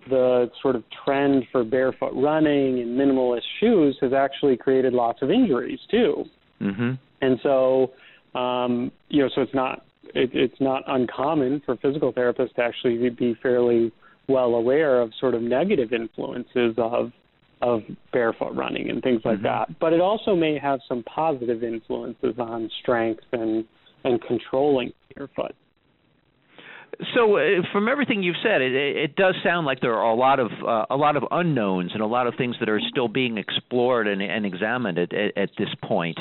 the 0.09 0.49
sort 0.61 0.75
of 0.75 0.83
trend 1.05 1.43
for 1.51 1.63
barefoot 1.63 2.13
running 2.15 2.79
and 2.79 2.97
minimalist 2.99 3.41
shoes 3.59 3.97
has 4.01 4.13
actually 4.13 4.57
created 4.57 4.93
lots 4.93 5.21
of 5.21 5.31
injuries 5.31 5.79
too. 5.89 6.25
Mm-hmm. 6.61 6.91
And 7.21 7.39
so, 7.43 7.91
um, 8.37 8.91
you 9.09 9.21
know, 9.21 9.29
so 9.33 9.41
it's 9.41 9.53
not 9.53 9.83
it, 10.13 10.31
it's 10.33 10.59
not 10.59 10.83
uncommon 10.87 11.61
for 11.65 11.77
physical 11.77 12.11
therapists 12.13 12.53
to 12.55 12.61
actually 12.61 13.09
be 13.09 13.35
fairly 13.41 13.91
well 14.27 14.55
aware 14.55 15.01
of 15.01 15.11
sort 15.19 15.33
of 15.33 15.41
negative 15.41 15.93
influences 15.93 16.75
of 16.77 17.11
of 17.61 17.81
barefoot 18.11 18.55
running 18.55 18.89
and 18.89 19.03
things 19.03 19.21
like 19.23 19.35
mm-hmm. 19.37 19.43
that. 19.43 19.79
But 19.79 19.93
it 19.93 20.01
also 20.01 20.35
may 20.35 20.57
have 20.57 20.79
some 20.87 21.03
positive 21.03 21.63
influences 21.63 22.35
on 22.39 22.69
strength 22.81 23.23
and 23.31 23.65
and 24.03 24.21
controlling 24.21 24.93
your 25.15 25.29
foot. 25.35 25.55
So, 27.15 27.37
uh, 27.37 27.61
from 27.71 27.87
everything 27.87 28.21
you've 28.21 28.35
said, 28.43 28.61
it, 28.61 28.73
it 28.73 29.15
does 29.15 29.35
sound 29.43 29.65
like 29.65 29.79
there 29.79 29.95
are 29.95 30.11
a 30.11 30.15
lot 30.15 30.39
of 30.39 30.51
uh, 30.51 30.85
a 30.89 30.97
lot 30.97 31.15
of 31.15 31.23
unknowns 31.31 31.91
and 31.93 32.01
a 32.01 32.05
lot 32.05 32.27
of 32.27 32.35
things 32.35 32.57
that 32.59 32.67
are 32.67 32.81
still 32.89 33.07
being 33.07 33.37
explored 33.37 34.07
and, 34.07 34.21
and 34.21 34.45
examined 34.45 34.97
at, 34.97 35.13
at, 35.13 35.49
this 35.57 35.69
point. 35.83 36.19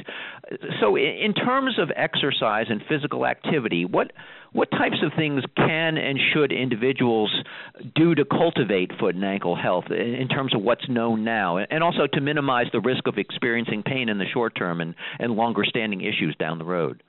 So, 0.80 0.96
in 0.96 1.34
terms 1.34 1.78
of 1.78 1.90
exercise 1.96 2.66
and 2.70 2.80
physical 2.88 3.26
activity, 3.26 3.84
what 3.84 4.12
what 4.52 4.70
types 4.70 4.96
of 5.04 5.12
things 5.16 5.42
can 5.56 5.96
and 5.96 6.18
should 6.32 6.52
individuals 6.52 7.32
do 7.94 8.14
to 8.14 8.24
cultivate 8.24 8.92
foot 8.98 9.16
and 9.16 9.24
ankle 9.24 9.56
health 9.56 9.90
in 9.90 10.28
terms 10.28 10.54
of 10.54 10.62
what's 10.62 10.88
known 10.88 11.24
now, 11.24 11.58
and 11.58 11.82
also 11.82 12.06
to 12.12 12.20
minimize 12.20 12.66
the 12.72 12.80
risk 12.80 13.06
of 13.06 13.18
experiencing 13.18 13.82
pain 13.82 14.08
in 14.08 14.18
the 14.18 14.26
short 14.32 14.54
term 14.56 14.80
and, 14.80 14.94
and 15.18 15.32
longer 15.32 15.64
standing 15.64 16.00
issues 16.00 16.34
down 16.38 16.58
the 16.58 16.64
road? 16.64 17.02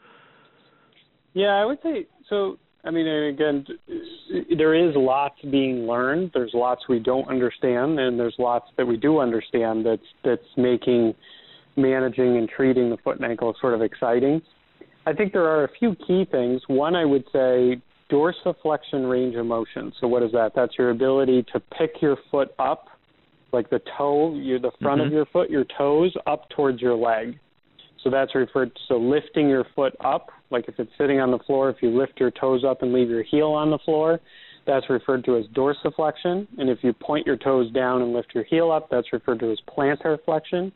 Yeah, 1.34 1.50
I 1.50 1.66
would 1.66 1.80
say 1.82 2.08
so. 2.28 2.58
I 2.84 2.90
mean, 2.90 3.08
again, 3.08 3.66
there 4.58 4.74
is 4.74 4.96
lots 4.96 5.36
being 5.52 5.86
learned. 5.86 6.32
There's 6.34 6.52
lots 6.54 6.82
we 6.90 7.00
don't 7.00 7.28
understand, 7.28 8.00
and 8.00 8.20
there's 8.20 8.36
lots 8.40 8.68
that 8.78 8.86
we 8.86 8.98
do 8.98 9.20
understand. 9.20 9.86
That's 9.86 10.02
that's 10.24 10.42
making 10.58 11.14
managing 11.76 12.38
and 12.38 12.50
treating 12.50 12.90
the 12.90 12.98
foot 12.98 13.18
and 13.18 13.26
ankle 13.26 13.56
sort 13.62 13.74
of 13.74 13.82
exciting. 13.82 14.42
I 15.06 15.14
think 15.14 15.32
there 15.32 15.46
are 15.46 15.64
a 15.64 15.70
few 15.80 15.96
key 16.08 16.26
things. 16.30 16.62
One, 16.68 16.96
I 16.96 17.06
would 17.06 17.24
say 17.32 17.82
dorsiflexion 18.12 19.10
range 19.10 19.36
of 19.36 19.46
motion. 19.46 19.94
So 20.00 20.08
what 20.08 20.22
is 20.22 20.32
that? 20.34 20.52
That's 20.56 20.74
your 20.78 20.90
ability 20.90 21.46
to 21.54 21.60
pick 21.78 22.02
your 22.02 22.18
foot 22.30 22.50
up, 22.60 22.88
like 23.54 23.70
the 23.70 23.82
toe, 23.98 24.36
you 24.36 24.60
the 24.60 24.72
front 24.82 25.00
mm-hmm. 25.00 25.08
of 25.08 25.14
your 25.14 25.26
foot, 25.28 25.50
your 25.50 25.66
toes 25.78 26.14
up 26.28 26.50
towards 26.50 26.82
your 26.82 26.96
leg. 26.96 27.40
So 28.04 28.10
that's 28.10 28.36
referred 28.36 28.74
to 28.76 28.82
so 28.88 28.98
lifting 28.98 29.48
your 29.48 29.66
foot 29.76 29.94
up, 30.04 30.30
like 30.52 30.68
if 30.68 30.80
it's 30.80 30.92
sitting 30.98 31.20
on 31.20 31.32
the 31.32 31.40
floor, 31.40 31.70
if 31.70 31.78
you 31.82 31.90
lift 31.90 32.20
your 32.20 32.32
toes 32.32 32.64
up 32.64 32.82
and 32.82 32.94
leave 32.94 33.10
your 33.10 33.24
heel 33.24 33.48
on 33.48 33.70
the 33.70 33.80
floor, 33.80 34.20
that's 34.66 34.90
referred 34.90 35.26
to 35.26 35.38
as 35.38 35.46
dorsiflexion. 35.48 36.48
And 36.58 36.70
if 36.70 36.80
you 36.84 36.94
point 36.94 37.26
your 37.26 37.38
toes 37.38 37.72
down 37.72 38.02
and 38.02 38.14
lift 38.14 38.34
your 38.34 38.44
heel 38.44 38.72
up, 38.72 38.90
that's 38.90 39.12
referred 39.12 39.40
to 39.40 39.52
as 39.52 39.60
plantar 39.68 40.18
flexion. 40.24 40.72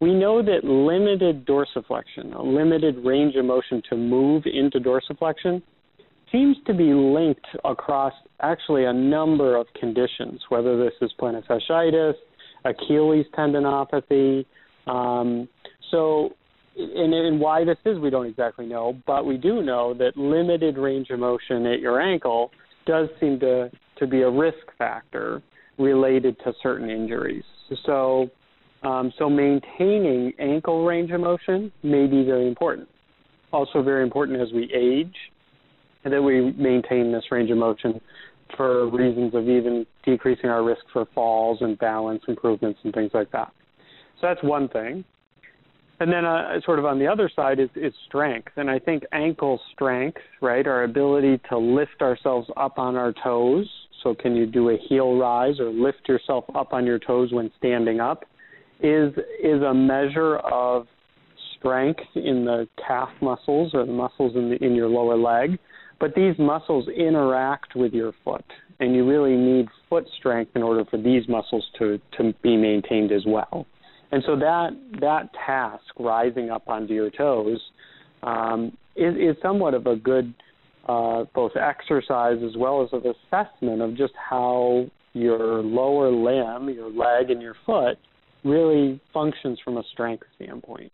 We 0.00 0.14
know 0.14 0.42
that 0.42 0.64
limited 0.64 1.46
dorsiflexion, 1.46 2.34
a 2.34 2.42
limited 2.42 2.96
range 3.04 3.36
of 3.36 3.44
motion 3.44 3.82
to 3.88 3.96
move 3.96 4.44
into 4.46 4.80
dorsiflexion, 4.80 5.62
seems 6.32 6.56
to 6.66 6.74
be 6.74 6.92
linked 6.92 7.46
across 7.64 8.12
actually 8.40 8.86
a 8.86 8.92
number 8.92 9.56
of 9.56 9.66
conditions, 9.78 10.40
whether 10.48 10.76
this 10.82 10.94
is 11.00 11.12
plantar 11.20 11.46
fasciitis, 11.46 12.14
Achilles 12.64 13.26
tendinopathy. 13.36 14.44
Um, 14.86 15.48
so 15.90 16.30
and, 16.76 17.14
and 17.14 17.40
why 17.40 17.64
this 17.64 17.78
is, 17.84 17.98
we 17.98 18.10
don't 18.10 18.26
exactly 18.26 18.66
know, 18.66 18.96
but 19.06 19.26
we 19.26 19.36
do 19.36 19.62
know 19.62 19.94
that 19.94 20.16
limited 20.16 20.76
range 20.76 21.10
of 21.10 21.18
motion 21.18 21.66
at 21.66 21.80
your 21.80 22.00
ankle 22.00 22.50
does 22.86 23.08
seem 23.20 23.38
to, 23.40 23.70
to 23.98 24.06
be 24.06 24.22
a 24.22 24.30
risk 24.30 24.66
factor 24.78 25.42
related 25.78 26.36
to 26.44 26.52
certain 26.62 26.90
injuries. 26.90 27.44
So, 27.86 28.30
um, 28.82 29.12
so 29.18 29.28
maintaining 29.30 30.32
ankle 30.38 30.84
range 30.84 31.10
of 31.10 31.20
motion 31.20 31.72
may 31.82 32.06
be 32.06 32.24
very 32.24 32.48
important. 32.48 32.88
Also, 33.52 33.82
very 33.82 34.02
important 34.02 34.40
as 34.40 34.48
we 34.52 34.72
age, 34.72 35.14
that 36.04 36.22
we 36.22 36.52
maintain 36.52 37.12
this 37.12 37.24
range 37.30 37.50
of 37.50 37.58
motion 37.58 38.00
for 38.56 38.88
reasons 38.90 39.34
of 39.34 39.48
even 39.48 39.86
decreasing 40.04 40.50
our 40.50 40.64
risk 40.64 40.82
for 40.92 41.06
falls 41.14 41.58
and 41.60 41.78
balance 41.78 42.22
improvements 42.28 42.80
and 42.82 42.92
things 42.92 43.10
like 43.14 43.30
that. 43.30 43.52
So 44.20 44.26
that's 44.26 44.42
one 44.42 44.68
thing. 44.68 45.04
And 46.02 46.12
then, 46.12 46.24
uh, 46.24 46.60
sort 46.64 46.80
of 46.80 46.84
on 46.84 46.98
the 46.98 47.06
other 47.06 47.30
side 47.34 47.60
is, 47.60 47.68
is 47.76 47.94
strength. 48.06 48.50
And 48.56 48.68
I 48.68 48.80
think 48.80 49.04
ankle 49.12 49.60
strength, 49.72 50.18
right, 50.40 50.66
our 50.66 50.82
ability 50.82 51.40
to 51.48 51.56
lift 51.56 52.02
ourselves 52.02 52.50
up 52.56 52.76
on 52.76 52.96
our 52.96 53.14
toes. 53.22 53.70
So, 54.02 54.12
can 54.12 54.34
you 54.34 54.44
do 54.46 54.70
a 54.70 54.76
heel 54.88 55.16
rise 55.16 55.60
or 55.60 55.70
lift 55.70 56.08
yourself 56.08 56.44
up 56.56 56.72
on 56.72 56.86
your 56.86 56.98
toes 56.98 57.32
when 57.32 57.52
standing 57.56 58.00
up? 58.00 58.24
Is 58.80 59.12
is 59.40 59.62
a 59.62 59.72
measure 59.72 60.38
of 60.38 60.88
strength 61.56 62.02
in 62.16 62.44
the 62.44 62.66
calf 62.84 63.10
muscles 63.20 63.70
or 63.72 63.86
the 63.86 63.92
muscles 63.92 64.34
in 64.34 64.50
the, 64.50 64.56
in 64.56 64.74
your 64.74 64.88
lower 64.88 65.16
leg. 65.16 65.56
But 66.00 66.16
these 66.16 66.34
muscles 66.36 66.88
interact 66.88 67.76
with 67.76 67.92
your 67.92 68.12
foot, 68.24 68.44
and 68.80 68.92
you 68.92 69.08
really 69.08 69.36
need 69.36 69.68
foot 69.88 70.08
strength 70.18 70.56
in 70.56 70.64
order 70.64 70.84
for 70.84 70.96
these 70.96 71.28
muscles 71.28 71.64
to 71.78 72.00
to 72.16 72.34
be 72.42 72.56
maintained 72.56 73.12
as 73.12 73.22
well. 73.24 73.68
And 74.12 74.22
so 74.26 74.36
that 74.36 74.70
that 75.00 75.30
task, 75.46 75.84
rising 75.98 76.50
up 76.50 76.68
onto 76.68 76.92
your 76.92 77.10
toes, 77.10 77.60
um, 78.22 78.76
is, 78.94 79.14
is 79.16 79.36
somewhat 79.42 79.74
of 79.74 79.86
a 79.86 79.96
good 79.96 80.34
uh, 80.88 81.24
both 81.34 81.52
exercise 81.56 82.38
as 82.44 82.56
well 82.56 82.82
as 82.82 82.88
an 82.92 83.02
assessment 83.32 83.80
of 83.80 83.96
just 83.96 84.12
how 84.16 84.86
your 85.14 85.62
lower 85.62 86.10
limb, 86.10 86.68
your 86.74 86.90
leg, 86.90 87.30
and 87.30 87.40
your 87.40 87.56
foot 87.64 87.98
really 88.44 89.00
functions 89.14 89.58
from 89.64 89.76
a 89.76 89.82
strength 89.92 90.24
standpoint. 90.36 90.90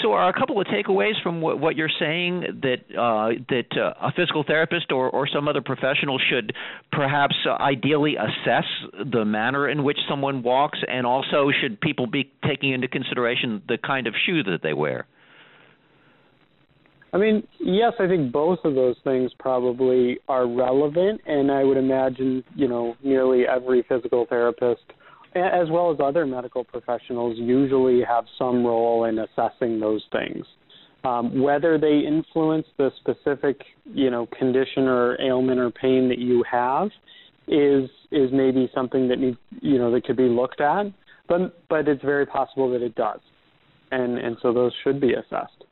So, 0.00 0.12
are 0.12 0.30
a 0.30 0.32
couple 0.32 0.58
of 0.58 0.66
takeaways 0.68 1.22
from 1.22 1.42
what, 1.42 1.60
what 1.60 1.76
you're 1.76 1.90
saying 2.00 2.60
that 2.62 2.98
uh, 2.98 3.38
that 3.50 3.76
uh, 3.76 4.08
a 4.08 4.10
physical 4.12 4.42
therapist 4.42 4.90
or, 4.90 5.10
or 5.10 5.28
some 5.28 5.48
other 5.48 5.60
professional 5.60 6.18
should 6.18 6.54
perhaps 6.90 7.34
uh, 7.46 7.62
ideally 7.62 8.16
assess 8.16 8.64
the 9.12 9.26
manner 9.26 9.68
in 9.68 9.84
which 9.84 9.98
someone 10.08 10.42
walks, 10.42 10.78
and 10.88 11.06
also 11.06 11.50
should 11.60 11.78
people 11.80 12.06
be 12.06 12.32
taking 12.46 12.72
into 12.72 12.88
consideration 12.88 13.60
the 13.68 13.76
kind 13.76 14.06
of 14.06 14.14
shoe 14.24 14.42
that 14.44 14.60
they 14.62 14.72
wear? 14.72 15.06
I 17.12 17.18
mean, 17.18 17.46
yes, 17.60 17.92
I 18.00 18.06
think 18.06 18.32
both 18.32 18.60
of 18.64 18.74
those 18.74 18.96
things 19.04 19.30
probably 19.38 20.18
are 20.28 20.46
relevant, 20.48 21.20
and 21.26 21.52
I 21.52 21.62
would 21.62 21.76
imagine, 21.76 22.42
you 22.56 22.66
know, 22.66 22.96
nearly 23.04 23.46
every 23.46 23.84
physical 23.86 24.24
therapist 24.24 24.80
as 25.34 25.70
well 25.70 25.90
as 25.90 25.98
other 26.02 26.26
medical 26.26 26.64
professionals, 26.64 27.36
usually 27.38 28.02
have 28.02 28.24
some 28.38 28.64
role 28.64 29.04
in 29.04 29.18
assessing 29.18 29.80
those 29.80 30.04
things. 30.12 30.44
Um, 31.04 31.42
whether 31.42 31.78
they 31.78 31.98
influence 32.06 32.66
the 32.78 32.90
specific, 33.00 33.60
you 33.84 34.10
know, 34.10 34.26
condition 34.38 34.84
or 34.84 35.20
ailment 35.20 35.58
or 35.58 35.70
pain 35.70 36.08
that 36.08 36.18
you 36.18 36.44
have 36.50 36.90
is 37.48 37.90
is 38.12 38.30
maybe 38.32 38.70
something 38.74 39.08
that 39.08 39.18
needs, 39.18 39.36
you 39.60 39.78
know, 39.78 39.90
that 39.90 40.04
could 40.04 40.16
be 40.16 40.28
looked 40.28 40.60
at. 40.60 40.86
But 41.28 41.68
but 41.68 41.88
it's 41.88 42.02
very 42.02 42.26
possible 42.26 42.70
that 42.72 42.82
it 42.82 42.94
does, 42.94 43.20
and 43.90 44.18
and 44.18 44.36
so 44.42 44.52
those 44.52 44.72
should 44.84 45.00
be 45.00 45.14
assessed. 45.14 45.64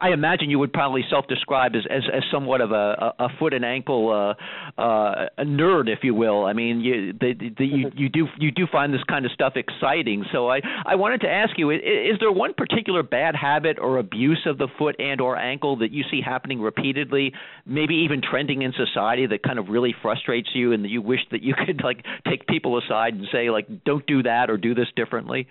I 0.00 0.10
imagine 0.10 0.48
you 0.48 0.60
would 0.60 0.72
probably 0.72 1.02
self-describe 1.10 1.74
as 1.74 1.82
as, 1.90 2.02
as 2.14 2.22
somewhat 2.30 2.60
of 2.60 2.70
a, 2.70 3.14
a, 3.18 3.28
foot 3.38 3.52
and 3.52 3.64
ankle 3.64 4.10
uh, 4.10 4.80
uh, 4.80 5.26
a 5.36 5.44
nerd, 5.44 5.88
if 5.88 6.00
you 6.04 6.14
will. 6.14 6.44
I 6.44 6.52
mean, 6.52 6.80
you 6.80 7.12
the, 7.12 7.34
the, 7.58 7.66
you 7.66 7.90
you 7.96 8.08
do 8.08 8.28
you 8.38 8.52
do 8.52 8.66
find 8.70 8.94
this 8.94 9.02
kind 9.08 9.26
of 9.26 9.32
stuff 9.32 9.54
exciting. 9.56 10.24
So 10.32 10.48
I 10.48 10.60
I 10.86 10.94
wanted 10.94 11.22
to 11.22 11.28
ask 11.28 11.58
you: 11.58 11.70
is, 11.70 11.80
is 11.82 12.20
there 12.20 12.30
one 12.30 12.54
particular 12.54 13.02
bad 13.02 13.34
habit 13.34 13.78
or 13.80 13.98
abuse 13.98 14.46
of 14.46 14.56
the 14.58 14.68
foot 14.78 14.94
and 15.00 15.20
or 15.20 15.36
ankle 15.36 15.78
that 15.78 15.90
you 15.90 16.04
see 16.08 16.20
happening 16.24 16.60
repeatedly, 16.60 17.32
maybe 17.66 17.94
even 17.96 18.22
trending 18.22 18.62
in 18.62 18.72
society 18.72 19.26
that 19.26 19.42
kind 19.42 19.58
of 19.58 19.68
really 19.68 19.94
frustrates 20.00 20.50
you, 20.54 20.72
and 20.72 20.84
that 20.84 20.90
you 20.90 21.02
wish 21.02 21.20
that 21.32 21.42
you 21.42 21.54
could 21.66 21.82
like 21.82 22.04
take 22.28 22.46
people 22.46 22.78
aside 22.78 23.14
and 23.14 23.26
say 23.32 23.50
like, 23.50 23.66
don't 23.84 24.06
do 24.06 24.22
that 24.22 24.48
or 24.48 24.56
do 24.56 24.74
this 24.74 24.88
differently? 24.94 25.48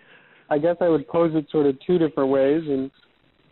I 0.50 0.58
guess 0.58 0.78
I 0.80 0.88
would 0.88 1.06
pose 1.10 1.36
it 1.36 1.48
sort 1.52 1.66
of 1.66 1.78
two 1.86 1.98
different 1.98 2.30
ways 2.30 2.64
and 2.66 2.90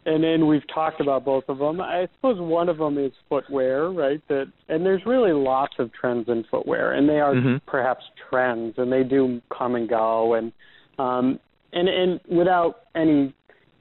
and 0.06 0.24
then 0.24 0.48
we've 0.48 0.68
talked 0.74 1.02
about 1.02 1.26
both 1.26 1.46
of 1.48 1.58
them. 1.58 1.82
I 1.82 2.08
suppose 2.16 2.40
one 2.40 2.70
of 2.70 2.78
them 2.78 2.98
is 2.98 3.12
footwear, 3.28 3.90
right? 3.90 4.22
That 4.30 4.52
and 4.70 4.86
there's 4.86 5.02
really 5.06 5.34
lots 5.34 5.74
of 5.80 5.92
trends 5.94 6.30
in 6.30 6.46
footwear, 6.50 6.94
and 6.94 7.10
they 7.10 7.20
are 7.20 7.34
mm-hmm. 7.34 7.58
perhaps 7.68 8.04
trends, 8.30 8.76
and 8.78 8.92
they 8.92 9.04
do 9.04 9.42
come 9.56 9.76
and 9.76 9.90
go, 9.90 10.36
and 10.36 10.52
um, 11.00 11.40
and 11.74 11.90
and 11.90 12.20
without 12.30 12.82
any 12.96 13.34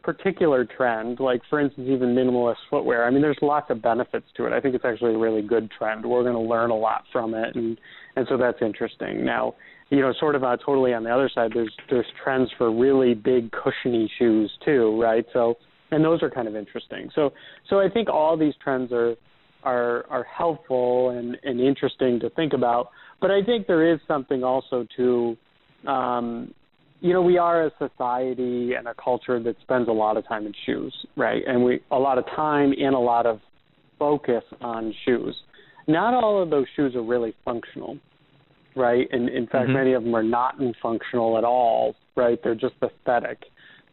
particular 0.03 0.65
trend, 0.65 1.21
like 1.21 1.41
for 1.51 1.61
instance, 1.61 1.89
even 1.91 2.15
minimalist 2.15 2.57
footwear. 2.71 3.07
I 3.07 3.11
mean, 3.11 3.23
there's 3.23 3.39
lots 3.43 3.71
of 3.71 3.83
benefits 3.83 4.27
to 4.37 4.47
it. 4.47 4.53
I 4.53 4.61
think 4.61 4.75
it's 4.75 4.85
actually 4.85 5.15
a 5.15 5.19
really 5.19 5.43
good 5.43 5.71
trend. 5.77 6.05
We're 6.05 6.23
going 6.23 6.35
to 6.35 6.41
learn 6.41 6.71
a 6.71 6.77
lot 6.77 7.05
from 7.13 7.35
it, 7.35 7.55
and 7.55 7.79
and 8.17 8.27
so 8.29 8.39
that's 8.39 8.63
interesting. 8.63 9.25
Now, 9.27 9.55
you 9.91 10.01
know, 10.01 10.15
sort 10.19 10.37
of 10.37 10.45
uh, 10.45 10.57
totally 10.65 10.95
on 10.95 11.05
the 11.05 11.11
other 11.11 11.31
side, 11.35 11.51
there's 11.55 11.73
there's 11.91 12.07
trends 12.23 12.51
for 12.57 12.73
really 12.73 13.13
big 13.13 13.51
cushiony 13.53 14.11
shoes 14.19 14.51
too, 14.65 15.01
right? 15.01 15.27
So 15.35 15.57
and 15.95 16.05
those 16.05 16.23
are 16.23 16.31
kind 16.31 16.49
of 16.49 16.57
interesting. 16.57 17.11
So 17.15 17.33
so 17.69 17.81
I 17.81 17.89
think 17.89 18.09
all 18.09 18.37
these 18.37 18.55
trends 18.63 18.93
are 18.93 19.15
are 19.63 20.05
are 20.11 20.25
helpful 20.25 21.11
and 21.11 21.37
and 21.43 21.61
interesting 21.61 22.21
to 22.21 22.31
think 22.31 22.53
about. 22.53 22.91
But 23.21 23.31
I 23.31 23.43
think 23.43 23.67
there 23.67 23.93
is 23.93 24.01
something 24.07 24.45
also 24.45 24.87
to 24.97 25.37
um, 25.87 26.55
you 27.05 27.13
know, 27.13 27.21
we 27.21 27.37
are 27.37 27.67
a 27.67 27.71
society 27.79 28.73
and 28.79 28.89
a 28.89 28.95
culture 28.95 29.39
that 29.43 29.57
spends 29.61 29.89
a 29.89 29.93
lot 29.93 30.17
of 30.17 30.27
time 30.27 30.47
in 30.47 30.55
shoes, 30.65 30.95
right? 31.17 31.43
And 31.47 31.63
we 31.63 31.81
a 31.91 31.99
lot 31.99 32.17
of 32.17 32.25
time 32.35 32.73
and 32.73 32.95
a 32.95 32.99
lot 32.99 33.27
of 33.27 33.41
focus 33.99 34.43
on 34.63 34.95
shoes. 35.05 35.37
Not 35.87 36.15
all 36.15 36.43
of 36.43 36.49
those 36.49 36.65
shoes 36.75 36.95
are 36.95 37.03
really 37.03 37.35
functional, 37.45 37.99
right? 38.75 39.07
And 39.13 39.29
in 39.29 39.47
fact, 39.47 39.67
mm-hmm. 39.67 39.75
many 39.75 39.93
of 39.93 40.03
them 40.03 40.15
are 40.15 40.23
not 40.23 40.57
functional 40.83 41.37
at 41.37 41.45
all, 41.45 41.95
right? 42.17 42.39
They're 42.43 42.55
just 42.55 42.77
aesthetic. 42.83 43.39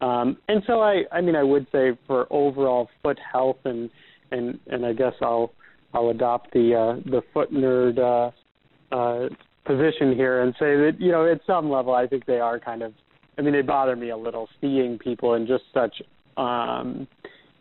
Um, 0.02 0.38
and 0.48 0.64
so 0.66 0.82
I, 0.82 1.04
I 1.12 1.22
mean, 1.22 1.36
I 1.36 1.44
would 1.44 1.68
say 1.72 1.98
for 2.08 2.28
overall 2.32 2.90
foot 3.04 3.20
health 3.32 3.58
and 3.66 3.90
and 4.32 4.60
and 4.68 4.86
I 4.86 4.94
guess 4.94 5.14
I'll 5.22 5.54
I'll 5.94 6.10
adopt 6.10 6.52
the 6.54 6.76
uh, 6.76 7.10
the 7.10 7.22
foot 7.34 7.54
nerd 7.54 8.00
uh, 8.00 8.96
uh, 8.96 9.30
position 9.66 10.14
here 10.16 10.42
and 10.42 10.54
say 10.54 10.76
that 10.76 10.94
you 11.00 11.12
know 11.12 11.32
at 11.32 11.42
some 11.46 11.70
level 11.70 11.94
I 11.94 12.08
think 12.08 12.26
they 12.26 12.40
are 12.40 12.60
kind 12.60 12.82
of 12.82 12.94
I 13.38 13.42
mean 13.42 13.54
they 13.54 13.62
bother 13.62 13.96
me 13.96 14.10
a 14.10 14.18
little 14.18 14.50
seeing 14.60 14.98
people 14.98 15.36
in 15.36 15.46
just 15.46 15.66
such 15.74 16.02
um, 16.38 17.08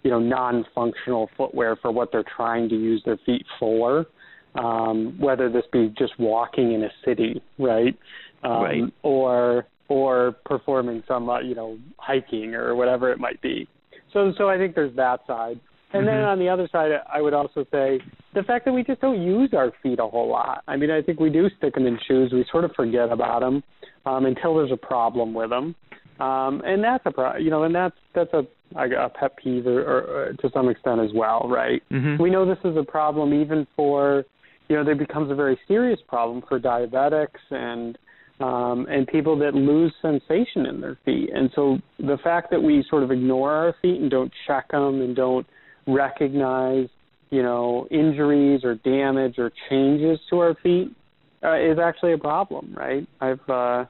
you 0.03 0.11
know 0.11 0.18
non-functional 0.18 1.29
footwear 1.37 1.76
for 1.76 1.90
what 1.90 2.11
they're 2.11 2.24
trying 2.37 2.68
to 2.70 2.74
use 2.74 3.03
their 3.05 3.18
feet 3.26 3.44
for. 3.59 4.07
Um, 4.53 5.16
whether 5.20 5.48
this 5.48 5.62
be 5.72 5.94
just 5.96 6.18
walking 6.18 6.72
in 6.72 6.83
a 6.83 6.90
city, 7.05 7.40
right? 7.57 7.96
Um, 8.42 8.62
right. 8.62 8.83
Or 9.05 9.66
or 9.90 10.37
performing 10.46 11.03
some 11.07 11.29
uh, 11.29 11.40
you 11.40 11.55
know 11.55 11.76
hiking 11.98 12.55
or 12.55 12.74
whatever 12.74 13.12
it 13.12 13.18
might 13.18 13.40
be. 13.42 13.68
So 14.12 14.33
so 14.38 14.48
I 14.48 14.57
think 14.57 14.74
there's 14.74 14.94
that 14.96 15.20
side. 15.26 15.61
And 15.92 16.07
mm-hmm. 16.07 16.16
then 16.16 16.24
on 16.24 16.38
the 16.38 16.48
other 16.48 16.68
side, 16.70 16.92
I 17.12 17.20
would 17.20 17.35
also 17.35 17.66
say 17.72 18.00
the 18.33 18.44
fact 18.44 18.64
that 18.64 18.72
we 18.72 18.85
just 18.85 19.00
don't 19.00 19.20
use 19.20 19.50
our 19.53 19.72
feet 19.83 19.98
a 19.98 20.07
whole 20.07 20.29
lot. 20.29 20.62
I 20.68 20.76
mean, 20.76 20.90
I 20.90 21.03
think 21.03 21.18
we 21.18 21.31
do 21.31 21.48
stick 21.59 21.74
them 21.74 21.87
in 21.87 21.98
shoes. 22.07 22.31
We 22.33 22.44
sort 22.50 22.64
of 22.64 22.70
forget 22.76 23.11
about 23.11 23.40
them 23.40 23.64
um, 24.07 24.24
until 24.24 24.57
there's 24.57 24.70
a 24.70 24.76
problem 24.76 25.35
with 25.35 25.50
them, 25.50 25.74
um, 26.20 26.62
and 26.64 26.83
that's 26.83 27.05
a 27.07 27.11
pro- 27.11 27.37
you 27.37 27.50
know, 27.50 27.64
and 27.64 27.74
that's 27.74 27.96
that's 28.14 28.33
a 28.33 28.46
a 28.76 29.09
pet 29.09 29.37
peeve 29.37 29.66
or, 29.66 29.83
or, 29.83 30.00
or 30.03 30.33
to 30.35 30.48
some 30.55 30.68
extent 30.68 31.00
as 31.00 31.11
well, 31.12 31.48
right? 31.48 31.83
Mm-hmm. 31.90 32.22
We 32.22 32.31
know 32.31 32.46
this 32.46 32.64
is 32.64 32.76
a 32.76 32.85
problem 32.85 33.35
even 33.35 33.66
for 33.74 34.24
you 34.70 34.76
know, 34.76 34.88
it 34.88 34.98
becomes 34.98 35.33
a 35.33 35.35
very 35.35 35.59
serious 35.66 35.98
problem 36.07 36.44
for 36.48 36.61
diabetics 36.61 37.40
and 37.50 37.98
um, 38.40 38.87
and 38.88 39.07
people 39.07 39.38
that 39.38 39.55
lose 39.55 39.92
sensation 40.00 40.66
in 40.66 40.81
their 40.81 40.98
feet. 41.05 41.31
And 41.33 41.50
so 41.55 41.79
the 41.98 42.18
fact 42.24 42.50
that 42.50 42.62
we 42.62 42.85
sort 42.88 43.03
of 43.03 43.11
ignore 43.11 43.53
our 43.53 43.74
feet 43.83 44.00
and 44.00 44.11
don't 44.11 44.33
check 44.46 44.70
them 44.70 45.03
and 45.03 45.14
don't 45.14 45.46
recognize, 45.87 46.88
you 47.31 47.42
know, 47.42 47.87
injuries 47.90 48.64
or 48.64 48.76
damage 48.76 49.38
or 49.38 49.53
changes 49.68 50.18
to 50.31 50.38
our 50.38 50.55
feet 50.62 50.94
uh, 51.42 51.57
is 51.57 51.79
actually 51.79 52.12
a 52.12 52.18
problem, 52.18 52.74
right? 52.76 53.07
I've 53.20 53.48
uh, 53.48 53.85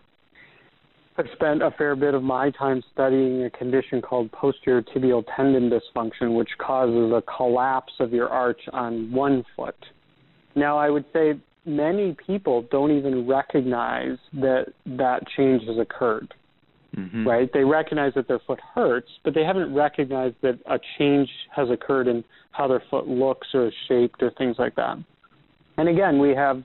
I've 1.16 1.26
spent 1.34 1.62
a 1.62 1.70
fair 1.72 1.96
bit 1.96 2.14
of 2.14 2.22
my 2.22 2.50
time 2.50 2.82
studying 2.92 3.44
a 3.44 3.50
condition 3.50 4.00
called 4.00 4.32
posterior 4.32 4.82
tibial 4.82 5.24
tendon 5.36 5.70
dysfunction, 5.70 6.34
which 6.34 6.48
causes 6.58 7.12
a 7.12 7.22
collapse 7.36 7.92
of 8.00 8.12
your 8.12 8.28
arch 8.28 8.60
on 8.72 9.12
one 9.12 9.44
foot. 9.54 9.76
Now, 10.54 10.78
I 10.78 10.88
would 10.88 11.04
say 11.12 11.34
many 11.64 12.16
people 12.26 12.66
don't 12.70 12.96
even 12.96 13.26
recognize 13.28 14.18
that 14.34 14.66
that 14.86 15.20
change 15.36 15.62
has 15.66 15.78
occurred. 15.78 16.32
Mm-hmm. 16.96 17.26
Right? 17.26 17.48
They 17.52 17.62
recognize 17.62 18.12
that 18.16 18.26
their 18.26 18.40
foot 18.40 18.58
hurts, 18.74 19.08
but 19.22 19.32
they 19.32 19.44
haven't 19.44 19.72
recognized 19.72 20.34
that 20.42 20.58
a 20.66 20.78
change 20.98 21.28
has 21.54 21.70
occurred 21.70 22.08
in 22.08 22.24
how 22.50 22.66
their 22.66 22.82
foot 22.90 23.06
looks 23.06 23.46
or 23.54 23.68
is 23.68 23.74
shaped 23.86 24.20
or 24.22 24.32
things 24.36 24.56
like 24.58 24.74
that. 24.74 24.96
And 25.78 25.88
again, 25.88 26.18
we 26.18 26.30
have 26.30 26.64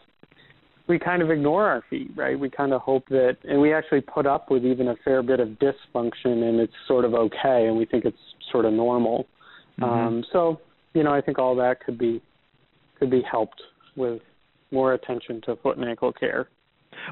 we 0.87 0.99
kind 0.99 1.21
of 1.21 1.31
ignore 1.31 1.65
our 1.65 1.83
feet, 1.89 2.11
right? 2.15 2.39
We 2.39 2.49
kind 2.49 2.73
of 2.73 2.81
hope 2.81 3.07
that, 3.09 3.37
and 3.43 3.59
we 3.59 3.73
actually 3.73 4.01
put 4.01 4.27
up 4.27 4.51
with 4.51 4.63
even 4.63 4.89
a 4.89 4.95
fair 5.03 5.23
bit 5.23 5.39
of 5.39 5.49
dysfunction, 5.49 6.43
and 6.47 6.59
it's 6.59 6.73
sort 6.87 7.05
of 7.05 7.13
okay, 7.13 7.65
and 7.67 7.75
we 7.75 7.85
think 7.85 8.05
it's 8.05 8.17
sort 8.51 8.65
of 8.65 8.73
normal. 8.73 9.25
Mm-hmm. 9.79 9.83
Um, 9.83 10.23
so, 10.31 10.61
you 10.93 11.03
know, 11.03 11.13
I 11.13 11.21
think 11.21 11.39
all 11.39 11.55
that 11.55 11.83
could 11.83 11.97
be 11.97 12.21
could 12.99 13.09
be 13.09 13.21
helped 13.29 13.61
with 13.95 14.21
more 14.75 14.93
attention 14.93 15.41
to 15.45 15.55
foot 15.55 15.77
and 15.77 15.87
ankle 15.87 16.13
care. 16.13 16.49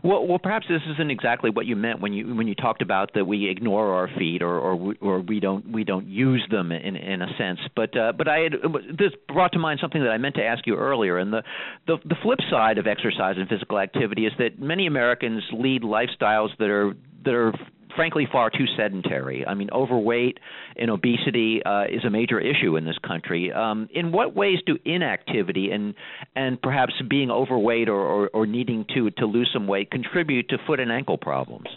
Well, 0.04 0.26
well, 0.26 0.40
perhaps 0.40 0.66
this 0.68 0.82
isn't 0.94 1.12
exactly 1.12 1.50
what 1.50 1.66
you 1.66 1.76
meant 1.76 2.02
when 2.02 2.14
you 2.14 2.36
when 2.36 2.48
you 2.48 2.56
talked 2.56 2.82
about 2.82 3.14
that 3.14 3.26
we 3.26 3.50
ignore 3.50 3.94
our 3.94 4.10
feet 4.18 4.42
or 4.42 4.58
or 4.58 4.76
we, 4.76 4.96
or 5.02 5.20
we 5.20 5.40
don't 5.40 5.72
we 5.72 5.84
don't 5.84 6.08
use 6.08 6.46
them 6.50 6.72
in 6.72 6.96
in 6.96 7.22
a 7.22 7.28
sense. 7.38 7.60
But 7.76 7.96
uh, 7.98 8.14
but 8.18 8.28
I 8.28 8.40
had 8.40 8.54
this 8.98 9.12
brought 9.28 9.52
to 9.54 9.60
mind 9.60 9.80
something 9.82 10.02
that 10.02 10.10
I 10.10 10.18
meant 10.18 10.36
to 10.36 10.44
ask 10.44 10.66
you 10.66 10.76
earlier. 10.76 11.18
And 11.18 11.32
the 11.32 11.44
the 11.88 11.98
the 12.06 12.16
flip 12.24 12.40
side 12.50 12.78
of 12.78 12.88
exercise 12.88 13.36
and 13.38 13.48
physical 13.48 13.80
activity 13.80 14.26
is 14.26 14.34
that 14.40 14.60
many 14.60 14.88
Americans 14.88 15.44
lead 15.52 15.84
lifestyles 15.84 16.50
that 16.60 16.70
are 16.70 16.94
that 17.26 17.34
are 17.34 17.54
frankly 17.96 18.28
far 18.32 18.50
too 18.50 18.66
sedentary. 18.78 19.46
I 19.46 19.54
mean, 19.54 19.70
overweight 19.72 20.40
and 20.78 20.90
obesity 20.90 21.62
uh, 21.66 21.86
is 21.86 22.04
a 22.06 22.10
major 22.10 22.40
issue 22.40 22.78
in 22.78 22.86
this 22.86 22.98
country. 23.06 23.52
Um, 23.52 23.90
in 23.94 24.12
what 24.12 24.36
ways 24.36 24.60
do 24.66 24.78
inactivity 24.86 25.72
and 25.72 25.94
and 26.36 26.62
perhaps 26.62 26.94
being 27.10 27.32
overweight 27.32 27.90
or, 27.90 28.00
or, 28.00 28.30
or 28.34 28.46
needing 28.46 28.86
to 28.96 29.10
to 29.12 29.26
lose 29.26 29.50
some 29.54 29.68
weight 29.68 29.92
contribute 29.92 30.50
to 30.50 30.58
foot 30.66 30.80
and 30.80 30.92
ankle 30.92 31.18
problems? 31.18 31.68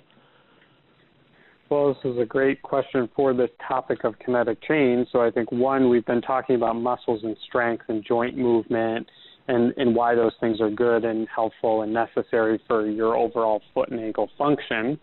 Well, 1.68 1.94
this 1.94 2.12
is 2.12 2.18
a 2.20 2.24
great 2.24 2.62
question 2.62 3.08
for 3.16 3.34
this 3.34 3.50
topic 3.66 4.04
of 4.04 4.16
kinetic 4.20 4.62
chain. 4.62 5.04
So 5.10 5.20
I 5.20 5.32
think 5.32 5.50
one, 5.50 5.90
we've 5.90 6.06
been 6.06 6.22
talking 6.22 6.54
about 6.54 6.76
muscles 6.76 7.22
and 7.24 7.36
strength 7.48 7.84
and 7.88 8.04
joint 8.06 8.38
movement 8.38 9.08
and, 9.48 9.74
and 9.76 9.94
why 9.94 10.14
those 10.14 10.32
things 10.38 10.60
are 10.60 10.70
good 10.70 11.04
and 11.04 11.26
helpful 11.34 11.82
and 11.82 11.92
necessary 11.92 12.60
for 12.68 12.88
your 12.88 13.16
overall 13.16 13.62
foot 13.74 13.90
and 13.90 13.98
ankle 14.00 14.30
function. 14.38 14.98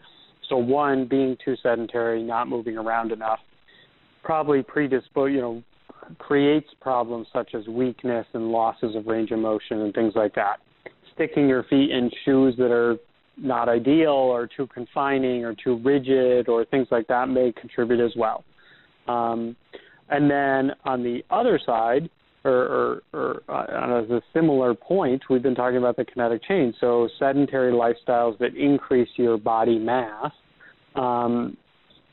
So 0.53 0.57
one, 0.57 1.07
being 1.07 1.35
too 1.43 1.55
sedentary, 1.63 2.21
not 2.21 2.47
moving 2.47 2.77
around 2.77 3.11
enough, 3.11 3.39
probably 4.21 4.61
predispose, 4.61 5.31
you 5.31 5.41
know, 5.41 5.63
creates 6.19 6.67
problems 6.79 7.25
such 7.33 7.55
as 7.55 7.65
weakness 7.65 8.27
and 8.33 8.51
losses 8.51 8.95
of 8.95 9.07
range 9.07 9.31
of 9.31 9.39
motion 9.39 9.81
and 9.81 9.91
things 9.95 10.13
like 10.15 10.35
that. 10.35 10.57
Sticking 11.15 11.49
your 11.49 11.63
feet 11.63 11.89
in 11.89 12.11
shoes 12.23 12.53
that 12.59 12.69
are 12.69 12.97
not 13.35 13.67
ideal 13.67 14.11
or 14.11 14.45
too 14.45 14.67
confining 14.67 15.43
or 15.43 15.55
too 15.55 15.81
rigid 15.83 16.47
or 16.47 16.65
things 16.65 16.87
like 16.91 17.07
that 17.07 17.29
may 17.29 17.51
contribute 17.59 17.99
as 17.99 18.11
well. 18.15 18.43
Um, 19.07 19.55
and 20.09 20.29
then 20.29 20.75
on 20.85 21.01
the 21.01 21.23
other 21.31 21.59
side, 21.65 22.11
or, 22.45 22.51
or, 22.53 23.01
or 23.13 23.41
uh, 23.49 24.03
as 24.03 24.09
a 24.11 24.21
similar 24.35 24.75
point, 24.75 25.23
we've 25.31 25.41
been 25.41 25.55
talking 25.55 25.77
about 25.77 25.97
the 25.97 26.05
kinetic 26.05 26.43
chain. 26.43 26.75
So 26.79 27.09
sedentary 27.17 27.71
lifestyles 27.71 28.37
that 28.37 28.55
increase 28.55 29.09
your 29.15 29.37
body 29.37 29.79
mass 29.79 30.31
um, 30.95 31.57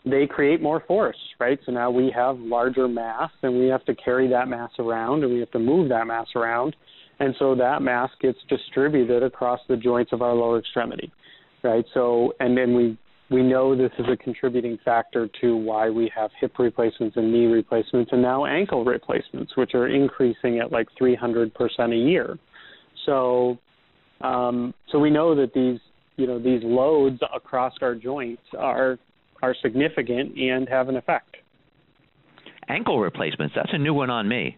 they 0.04 0.26
create 0.26 0.62
more 0.62 0.82
force, 0.86 1.16
right? 1.38 1.58
So 1.66 1.72
now 1.72 1.90
we 1.90 2.12
have 2.14 2.38
larger 2.38 2.88
mass 2.88 3.30
and 3.42 3.58
we 3.58 3.66
have 3.66 3.84
to 3.84 3.94
carry 3.94 4.28
that 4.28 4.48
mass 4.48 4.70
around 4.78 5.24
and 5.24 5.32
we 5.32 5.40
have 5.40 5.50
to 5.52 5.58
move 5.58 5.88
that 5.90 6.06
mass 6.06 6.26
around. 6.34 6.74
And 7.18 7.34
so 7.38 7.54
that 7.54 7.82
mass 7.82 8.10
gets 8.20 8.38
distributed 8.48 9.22
across 9.22 9.60
the 9.68 9.76
joints 9.76 10.12
of 10.12 10.22
our 10.22 10.34
lower 10.34 10.58
extremity, 10.58 11.12
right? 11.62 11.84
So, 11.92 12.32
and 12.40 12.56
then 12.56 12.74
we 12.74 12.98
we 13.30 13.44
know 13.44 13.76
this 13.76 13.92
is 13.98 14.06
a 14.12 14.16
contributing 14.16 14.76
factor 14.84 15.28
to 15.40 15.56
why 15.56 15.88
we 15.88 16.10
have 16.14 16.30
hip 16.40 16.58
replacements 16.58 17.16
and 17.16 17.32
knee 17.32 17.46
replacements 17.46 18.10
and 18.12 18.20
now 18.20 18.44
ankle 18.44 18.84
replacements, 18.84 19.56
which 19.56 19.74
are 19.74 19.86
increasing 19.86 20.58
at 20.58 20.72
like 20.72 20.88
300% 21.00 21.52
a 21.92 21.96
year. 21.96 22.36
So, 23.06 23.56
um, 24.20 24.74
so 24.90 24.98
we 24.98 25.10
know 25.10 25.36
that 25.36 25.54
these, 25.54 25.78
you 26.16 26.26
know, 26.26 26.38
these 26.38 26.60
loads 26.62 27.18
across 27.34 27.74
our 27.80 27.94
joints 27.94 28.42
are 28.58 28.98
are 29.42 29.54
significant 29.62 30.36
and 30.38 30.68
have 30.68 30.88
an 30.88 30.96
effect. 30.96 31.36
Ankle 32.68 33.00
replacements, 33.00 33.54
that's 33.56 33.72
a 33.72 33.78
new 33.78 33.94
one 33.94 34.10
on 34.10 34.28
me. 34.28 34.56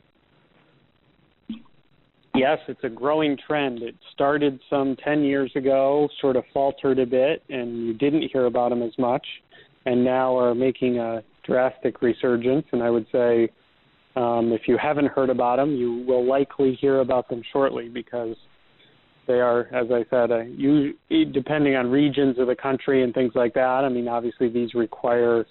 Yes, 2.35 2.59
it's 2.67 2.83
a 2.83 2.89
growing 2.89 3.37
trend. 3.47 3.83
It 3.83 3.95
started 4.13 4.59
some 4.71 4.97
10 5.05 5.23
years 5.23 5.53
ago, 5.55 6.09
sort 6.21 6.37
of 6.37 6.45
faltered 6.53 6.99
a 6.99 7.07
bit, 7.07 7.43
and 7.51 7.87
you 7.87 7.95
didn't 7.95 8.29
hear 8.33 8.47
about 8.47 8.71
them 8.71 8.83
as 8.83 8.93
much, 8.99 9.27
and 9.85 10.03
now 10.03 10.37
are 10.39 10.55
making 10.55 10.99
a 10.99 11.23
drastic 11.45 12.01
resurgence. 12.01 12.65
And 12.73 12.83
I 12.83 12.89
would 12.89 13.07
say, 13.13 13.51
um, 14.17 14.53
if 14.53 14.63
you 14.67 14.79
haven't 14.79 15.07
heard 15.07 15.29
about 15.29 15.57
them, 15.57 15.75
you 15.75 16.05
will 16.07 16.27
likely 16.27 16.75
hear 16.81 17.01
about 17.01 17.29
them 17.29 17.43
shortly 17.53 17.89
because 17.89 18.37
they 19.27 19.41
are, 19.41 19.69
as 19.73 19.87
I 19.91 20.05
said, 20.11 20.31
uh, 20.31 20.41
you, 20.41 20.95
depending 21.33 21.77
on 21.77 21.91
regions 21.91 22.39
of 22.39 22.49
the 22.49 22.57
country 22.57 23.03
and 23.03 23.15
things 23.15 23.33
like 23.35 23.55
that. 23.55 23.85
I 23.85 23.89
mean, 23.89 24.09
obviously 24.09 24.49
these 24.49 24.75
require 24.75 25.47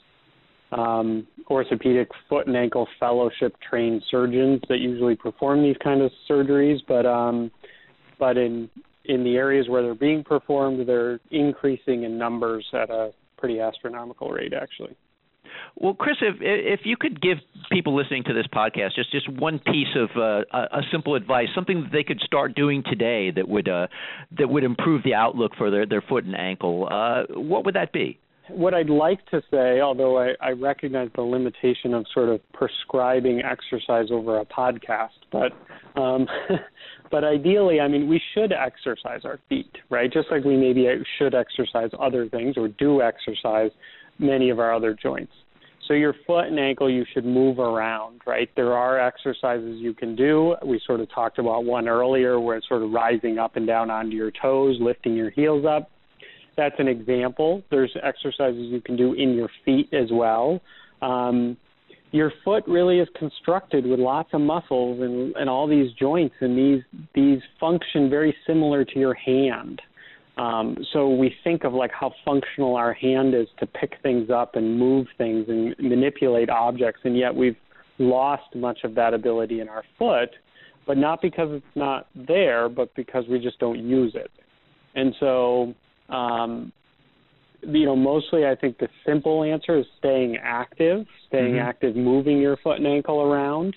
um, 0.71 1.27
orthopedic 1.49 2.09
foot 2.29 2.47
and 2.47 2.55
ankle 2.55 2.87
fellowship 2.99 3.55
trained 3.67 4.03
surgeons 4.09 4.61
that 4.69 4.79
usually 4.79 5.15
perform 5.15 5.63
these 5.63 5.75
kind 5.83 6.01
of 6.01 6.11
surgeries, 6.29 6.79
but 6.87 7.05
um, 7.05 7.51
but 8.19 8.37
in 8.37 8.69
in 9.05 9.23
the 9.23 9.35
areas 9.35 9.67
where 9.67 9.81
they're 9.81 9.95
being 9.95 10.23
performed, 10.23 10.87
they're 10.87 11.19
increasing 11.31 12.03
in 12.03 12.17
numbers 12.17 12.65
at 12.73 12.89
a 12.89 13.11
pretty 13.37 13.59
astronomical 13.59 14.29
rate, 14.29 14.53
actually. 14.53 14.95
Well, 15.75 15.93
Chris, 15.93 16.17
if 16.21 16.35
if 16.39 16.81
you 16.83 16.97
could 16.97 17.21
give 17.21 17.37
people 17.71 17.95
listening 17.95 18.23
to 18.25 18.33
this 18.33 18.45
podcast 18.53 18.95
just 18.95 19.11
just 19.11 19.29
one 19.29 19.59
piece 19.59 19.95
of 19.95 20.09
uh, 20.15 20.43
a, 20.53 20.81
simple 20.91 21.15
advice, 21.15 21.47
something 21.55 21.83
that 21.83 21.91
they 21.91 22.03
could 22.03 22.19
start 22.21 22.55
doing 22.55 22.83
today 22.83 23.31
that 23.31 23.47
would 23.47 23.67
uh, 23.67 23.87
that 24.37 24.49
would 24.49 24.63
improve 24.63 25.03
the 25.03 25.13
outlook 25.13 25.53
for 25.57 25.71
their 25.71 25.85
their 25.85 26.01
foot 26.01 26.25
and 26.25 26.35
ankle, 26.35 26.87
uh, 26.91 27.23
what 27.33 27.65
would 27.65 27.75
that 27.75 27.91
be? 27.91 28.19
what 28.53 28.73
I'd 28.73 28.89
like 28.89 29.25
to 29.27 29.41
say, 29.51 29.81
although 29.81 30.17
I, 30.17 30.33
I 30.41 30.51
recognize 30.51 31.09
the 31.15 31.21
limitation 31.21 31.93
of 31.93 32.05
sort 32.13 32.29
of 32.29 32.41
prescribing 32.53 33.41
exercise 33.41 34.07
over 34.11 34.39
a 34.39 34.45
podcast, 34.45 35.09
but 35.31 35.51
um, 35.99 36.27
but 37.11 37.23
ideally, 37.23 37.79
I 37.79 37.87
mean, 37.87 38.07
we 38.07 38.21
should 38.33 38.51
exercise 38.51 39.21
our 39.25 39.39
feet, 39.49 39.71
right? 39.89 40.11
Just 40.11 40.29
like 40.31 40.43
we 40.43 40.57
maybe 40.57 40.87
should 41.17 41.35
exercise 41.35 41.89
other 41.99 42.27
things 42.29 42.55
or 42.57 42.67
do 42.67 43.01
exercise 43.01 43.71
many 44.21 44.49
of 44.49 44.59
our 44.59 44.73
other 44.73 44.93
joints. 44.93 45.33
So 45.87 45.93
your 45.93 46.15
foot 46.25 46.45
and 46.45 46.59
ankle, 46.59 46.89
you 46.89 47.03
should 47.13 47.25
move 47.25 47.59
around, 47.59 48.21
right? 48.25 48.49
There 48.55 48.73
are 48.73 48.99
exercises 48.99 49.81
you 49.81 49.93
can 49.93 50.15
do. 50.15 50.55
We 50.65 50.79
sort 50.85 51.01
of 51.01 51.11
talked 51.13 51.39
about 51.39 51.65
one 51.65 51.89
earlier, 51.89 52.39
where 52.39 52.55
it's 52.55 52.67
sort 52.67 52.83
of 52.83 52.91
rising 52.91 53.39
up 53.39 53.57
and 53.57 53.67
down 53.67 53.89
onto 53.89 54.15
your 54.15 54.31
toes, 54.31 54.77
lifting 54.79 55.15
your 55.15 55.31
heels 55.31 55.65
up 55.65 55.89
that's 56.57 56.75
an 56.79 56.87
example. 56.87 57.63
There's 57.71 57.95
exercises 58.03 58.71
you 58.71 58.81
can 58.81 58.95
do 58.95 59.13
in 59.13 59.33
your 59.33 59.49
feet 59.65 59.89
as 59.93 60.09
well. 60.11 60.61
Um, 61.01 61.57
your 62.11 62.31
foot 62.43 62.63
really 62.67 62.99
is 62.99 63.07
constructed 63.17 63.85
with 63.85 63.99
lots 63.99 64.29
of 64.33 64.41
muscles 64.41 64.99
and, 65.01 65.33
and 65.35 65.49
all 65.49 65.67
these 65.67 65.91
joints, 65.93 66.35
and 66.41 66.57
these 66.57 66.83
these 67.15 67.39
function 67.59 68.09
very 68.09 68.35
similar 68.45 68.83
to 68.83 68.99
your 68.99 69.13
hand. 69.13 69.81
Um, 70.37 70.77
so 70.93 71.09
we 71.09 71.35
think 71.43 71.63
of 71.65 71.73
like 71.73 71.91
how 71.91 72.13
functional 72.23 72.75
our 72.75 72.93
hand 72.93 73.33
is 73.33 73.47
to 73.59 73.67
pick 73.67 73.95
things 74.01 74.29
up 74.29 74.55
and 74.55 74.79
move 74.79 75.07
things 75.17 75.45
and 75.49 75.75
manipulate 75.77 76.49
objects, 76.49 77.01
and 77.03 77.17
yet 77.17 77.35
we've 77.35 77.57
lost 77.99 78.55
much 78.55 78.79
of 78.83 78.95
that 78.95 79.13
ability 79.13 79.59
in 79.59 79.69
our 79.69 79.83
foot, 79.99 80.29
but 80.87 80.97
not 80.97 81.21
because 81.21 81.49
it's 81.51 81.75
not 81.75 82.07
there, 82.15 82.69
but 82.69 82.93
because 82.95 83.25
we 83.29 83.39
just 83.39 83.59
don't 83.59 83.79
use 83.79 84.13
it. 84.15 84.31
And 84.95 85.13
so 85.19 85.73
um, 86.09 86.71
you 87.63 87.85
know, 87.85 87.95
mostly 87.95 88.45
I 88.45 88.55
think 88.55 88.77
the 88.79 88.87
simple 89.05 89.43
answer 89.43 89.79
is 89.79 89.85
staying 89.99 90.37
active, 90.41 91.05
staying 91.27 91.53
mm-hmm. 91.53 91.67
active, 91.67 91.95
moving 91.95 92.39
your 92.39 92.57
foot 92.57 92.77
and 92.77 92.87
ankle 92.87 93.21
around. 93.21 93.75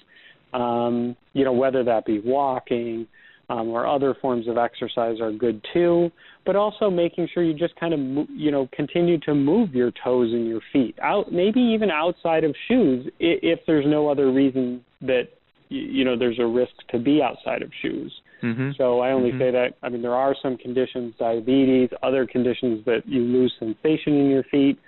Um, 0.53 1.17
you 1.33 1.45
know, 1.45 1.53
whether 1.53 1.83
that 1.85 2.07
be 2.07 2.21
walking 2.21 3.07
um, 3.49 3.69
or 3.69 3.87
other 3.87 4.15
forms 4.21 4.49
of 4.49 4.57
exercise 4.57 5.21
are 5.21 5.33
good 5.33 5.65
too. 5.73 6.11
But 6.47 6.57
also 6.57 6.91
making 6.91 7.29
sure 7.33 7.43
you 7.43 7.55
just 7.55 7.75
kind 7.77 7.95
of, 7.95 8.29
you 8.31 8.51
know, 8.51 8.69
continue 8.73 9.19
to 9.21 9.35
move 9.35 9.75
your 9.75 9.93
toes 10.03 10.33
and 10.33 10.47
your 10.47 10.61
feet 10.73 10.97
out, 11.03 11.33
maybe 11.33 11.61
even 11.61 11.91
outside 11.91 12.45
of 12.45 12.55
shoes, 12.69 13.11
if 13.19 13.61
there's 13.67 13.87
no 13.87 14.09
other 14.09 14.31
reason 14.31 14.85
that, 15.01 15.29
you 15.69 16.05
know, 16.05 16.19
there's 16.19 16.39
a 16.39 16.47
risk 16.47 16.73
to 16.91 16.99
be 16.99 17.23
outside 17.23 17.63
of 17.63 17.71
shoes. 17.81 18.13
Mm-hmm. 18.43 18.73
So 18.77 19.01
I 19.01 19.13
only 19.13 19.31
mm-hmm. 19.31 19.39
say 19.41 19.51
that. 19.53 19.69
I 19.83 19.89
mean, 19.89 20.03
there 20.03 20.15
are 20.15 20.37
some 20.43 20.59
conditions, 20.59 21.15
diabetes, 21.19 21.89
other 22.03 22.27
conditions 22.27 22.85
that 22.85 23.01
you 23.07 23.23
lose 23.23 23.53
sensation 23.59 24.15
in 24.15 24.29
your 24.29 24.45
feet, 24.45 24.79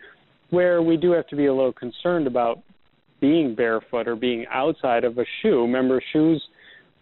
where 0.51 0.83
we 0.83 0.97
do 0.97 1.13
have 1.13 1.27
to 1.29 1.37
be 1.37 1.47
a 1.47 1.55
little 1.55 1.73
concerned 1.73 2.27
about 2.27 2.63
being 3.21 3.55
barefoot 3.55 4.07
or 4.07 4.15
being 4.15 4.45
outside 4.53 5.05
of 5.05 5.17
a 5.17 5.25
shoe. 5.41 5.63
Remember, 5.63 6.03
shoes 6.13 6.43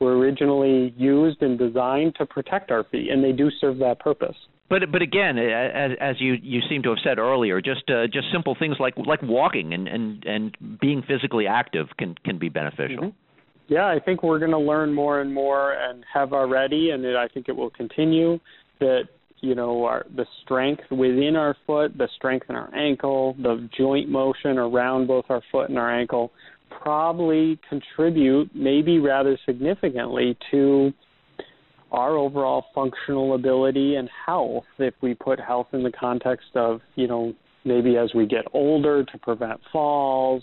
were 0.00 0.18
originally 0.18 0.94
used 0.96 1.42
and 1.42 1.58
designed 1.58 2.14
to 2.16 2.26
protect 2.26 2.70
our 2.70 2.84
feet, 2.84 3.10
and 3.10 3.22
they 3.22 3.32
do 3.32 3.50
serve 3.60 3.78
that 3.78 4.00
purpose. 4.00 4.36
But 4.68 4.90
but 4.90 5.02
again, 5.02 5.38
as, 5.38 5.92
as 6.00 6.16
you 6.20 6.34
you 6.42 6.60
seem 6.68 6.82
to 6.84 6.88
have 6.90 6.98
said 7.04 7.18
earlier, 7.18 7.60
just 7.60 7.88
uh, 7.90 8.06
just 8.06 8.26
simple 8.32 8.56
things 8.58 8.76
like 8.80 8.94
like 8.96 9.22
walking 9.22 9.74
and 9.74 9.86
and 9.86 10.24
and 10.24 10.78
being 10.80 11.02
physically 11.06 11.46
active 11.46 11.88
can 11.98 12.14
can 12.24 12.38
be 12.38 12.48
beneficial. 12.48 12.96
Mm-hmm 12.96 13.18
yeah, 13.68 13.86
I 13.86 13.98
think 13.98 14.22
we're 14.22 14.38
going 14.38 14.50
to 14.50 14.58
learn 14.58 14.92
more 14.92 15.20
and 15.20 15.32
more, 15.32 15.72
and 15.72 16.04
have 16.12 16.32
already, 16.32 16.90
and 16.90 17.04
it, 17.04 17.16
I 17.16 17.28
think 17.28 17.48
it 17.48 17.56
will 17.56 17.70
continue. 17.70 18.38
That 18.80 19.04
you 19.40 19.54
know, 19.54 19.84
our, 19.84 20.06
the 20.16 20.26
strength 20.42 20.82
within 20.90 21.36
our 21.36 21.56
foot, 21.66 21.96
the 21.96 22.08
strength 22.16 22.46
in 22.48 22.56
our 22.56 22.74
ankle, 22.74 23.36
the 23.38 23.68
joint 23.76 24.08
motion 24.08 24.58
around 24.58 25.06
both 25.06 25.26
our 25.28 25.42
foot 25.52 25.68
and 25.68 25.78
our 25.78 25.94
ankle, 25.94 26.32
probably 26.82 27.58
contribute, 27.68 28.50
maybe 28.54 28.98
rather 28.98 29.38
significantly, 29.46 30.36
to 30.50 30.92
our 31.92 32.16
overall 32.16 32.66
functional 32.74 33.34
ability 33.34 33.94
and 33.94 34.08
health. 34.26 34.64
If 34.78 34.94
we 35.00 35.14
put 35.14 35.38
health 35.38 35.68
in 35.72 35.82
the 35.82 35.92
context 35.92 36.48
of, 36.54 36.80
you 36.96 37.06
know, 37.06 37.34
maybe 37.64 37.96
as 37.96 38.12
we 38.14 38.26
get 38.26 38.44
older 38.52 39.04
to 39.04 39.18
prevent 39.18 39.60
falls 39.72 40.42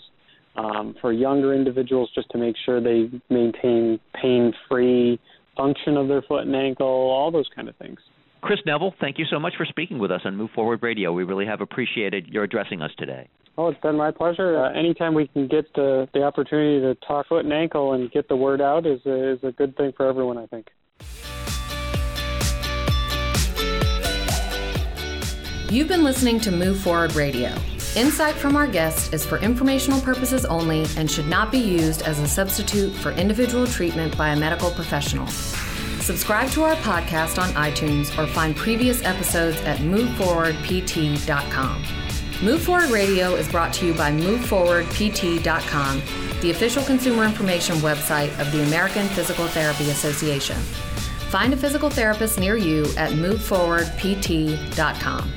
um, 0.56 0.94
for 1.00 1.12
younger 1.12 1.54
individuals 1.54 2.10
just 2.14 2.28
to 2.30 2.38
make 2.38 2.56
sure 2.64 2.80
they 2.80 3.10
maintain 3.30 4.00
pain 4.20 4.52
free 4.68 5.20
function 5.56 5.96
of 5.96 6.08
their 6.08 6.22
foot 6.22 6.46
and 6.46 6.56
ankle, 6.56 6.86
all 6.86 7.30
those 7.30 7.48
kind 7.54 7.68
of 7.68 7.76
things. 7.76 7.98
Chris 8.40 8.58
Neville, 8.66 8.94
thank 9.00 9.18
you 9.18 9.24
so 9.30 9.38
much 9.38 9.54
for 9.56 9.64
speaking 9.64 9.98
with 9.98 10.10
us 10.10 10.22
on 10.24 10.36
Move 10.36 10.50
Forward 10.54 10.82
Radio. 10.82 11.12
We 11.12 11.22
really 11.22 11.46
have 11.46 11.60
appreciated 11.60 12.26
your 12.28 12.42
addressing 12.42 12.82
us 12.82 12.90
today. 12.98 13.28
Oh, 13.62 13.68
it's 13.68 13.80
been 13.80 13.96
my 13.96 14.10
pleasure. 14.10 14.58
Uh, 14.58 14.72
anytime 14.72 15.14
we 15.14 15.28
can 15.28 15.46
get 15.46 15.72
the, 15.74 16.08
the 16.12 16.24
opportunity 16.24 16.80
to 16.80 16.96
talk 17.06 17.28
foot 17.28 17.44
and 17.44 17.52
ankle 17.52 17.92
and 17.92 18.10
get 18.10 18.26
the 18.26 18.34
word 18.34 18.60
out 18.60 18.86
is 18.86 19.00
a, 19.06 19.34
is 19.34 19.38
a 19.44 19.52
good 19.52 19.76
thing 19.76 19.92
for 19.96 20.08
everyone, 20.08 20.36
I 20.36 20.46
think. 20.46 20.66
You've 25.70 25.86
been 25.86 26.02
listening 26.02 26.40
to 26.40 26.50
Move 26.50 26.80
Forward 26.80 27.14
Radio. 27.14 27.54
Insight 27.94 28.34
from 28.34 28.56
our 28.56 28.66
guests 28.66 29.12
is 29.12 29.24
for 29.24 29.38
informational 29.38 30.00
purposes 30.00 30.44
only 30.44 30.84
and 30.96 31.08
should 31.08 31.28
not 31.28 31.52
be 31.52 31.58
used 31.58 32.02
as 32.02 32.18
a 32.18 32.26
substitute 32.26 32.92
for 32.92 33.12
individual 33.12 33.68
treatment 33.68 34.18
by 34.18 34.30
a 34.30 34.36
medical 34.36 34.72
professional. 34.72 35.28
Subscribe 35.28 36.50
to 36.50 36.64
our 36.64 36.74
podcast 36.76 37.40
on 37.40 37.50
iTunes 37.50 38.18
or 38.18 38.26
find 38.26 38.56
previous 38.56 39.04
episodes 39.04 39.60
at 39.60 39.78
moveforwardpt.com. 39.78 42.01
Move 42.42 42.62
Forward 42.64 42.90
Radio 42.90 43.36
is 43.36 43.48
brought 43.48 43.72
to 43.74 43.86
you 43.86 43.94
by 43.94 44.10
moveforwardpt.com, 44.10 46.02
the 46.40 46.50
official 46.50 46.82
consumer 46.82 47.22
information 47.22 47.76
website 47.76 48.36
of 48.40 48.50
the 48.50 48.64
American 48.64 49.06
Physical 49.10 49.46
Therapy 49.46 49.90
Association. 49.90 50.56
Find 51.30 51.54
a 51.54 51.56
physical 51.56 51.88
therapist 51.88 52.40
near 52.40 52.56
you 52.56 52.82
at 52.96 53.12
moveforwardpt.com. 53.12 55.32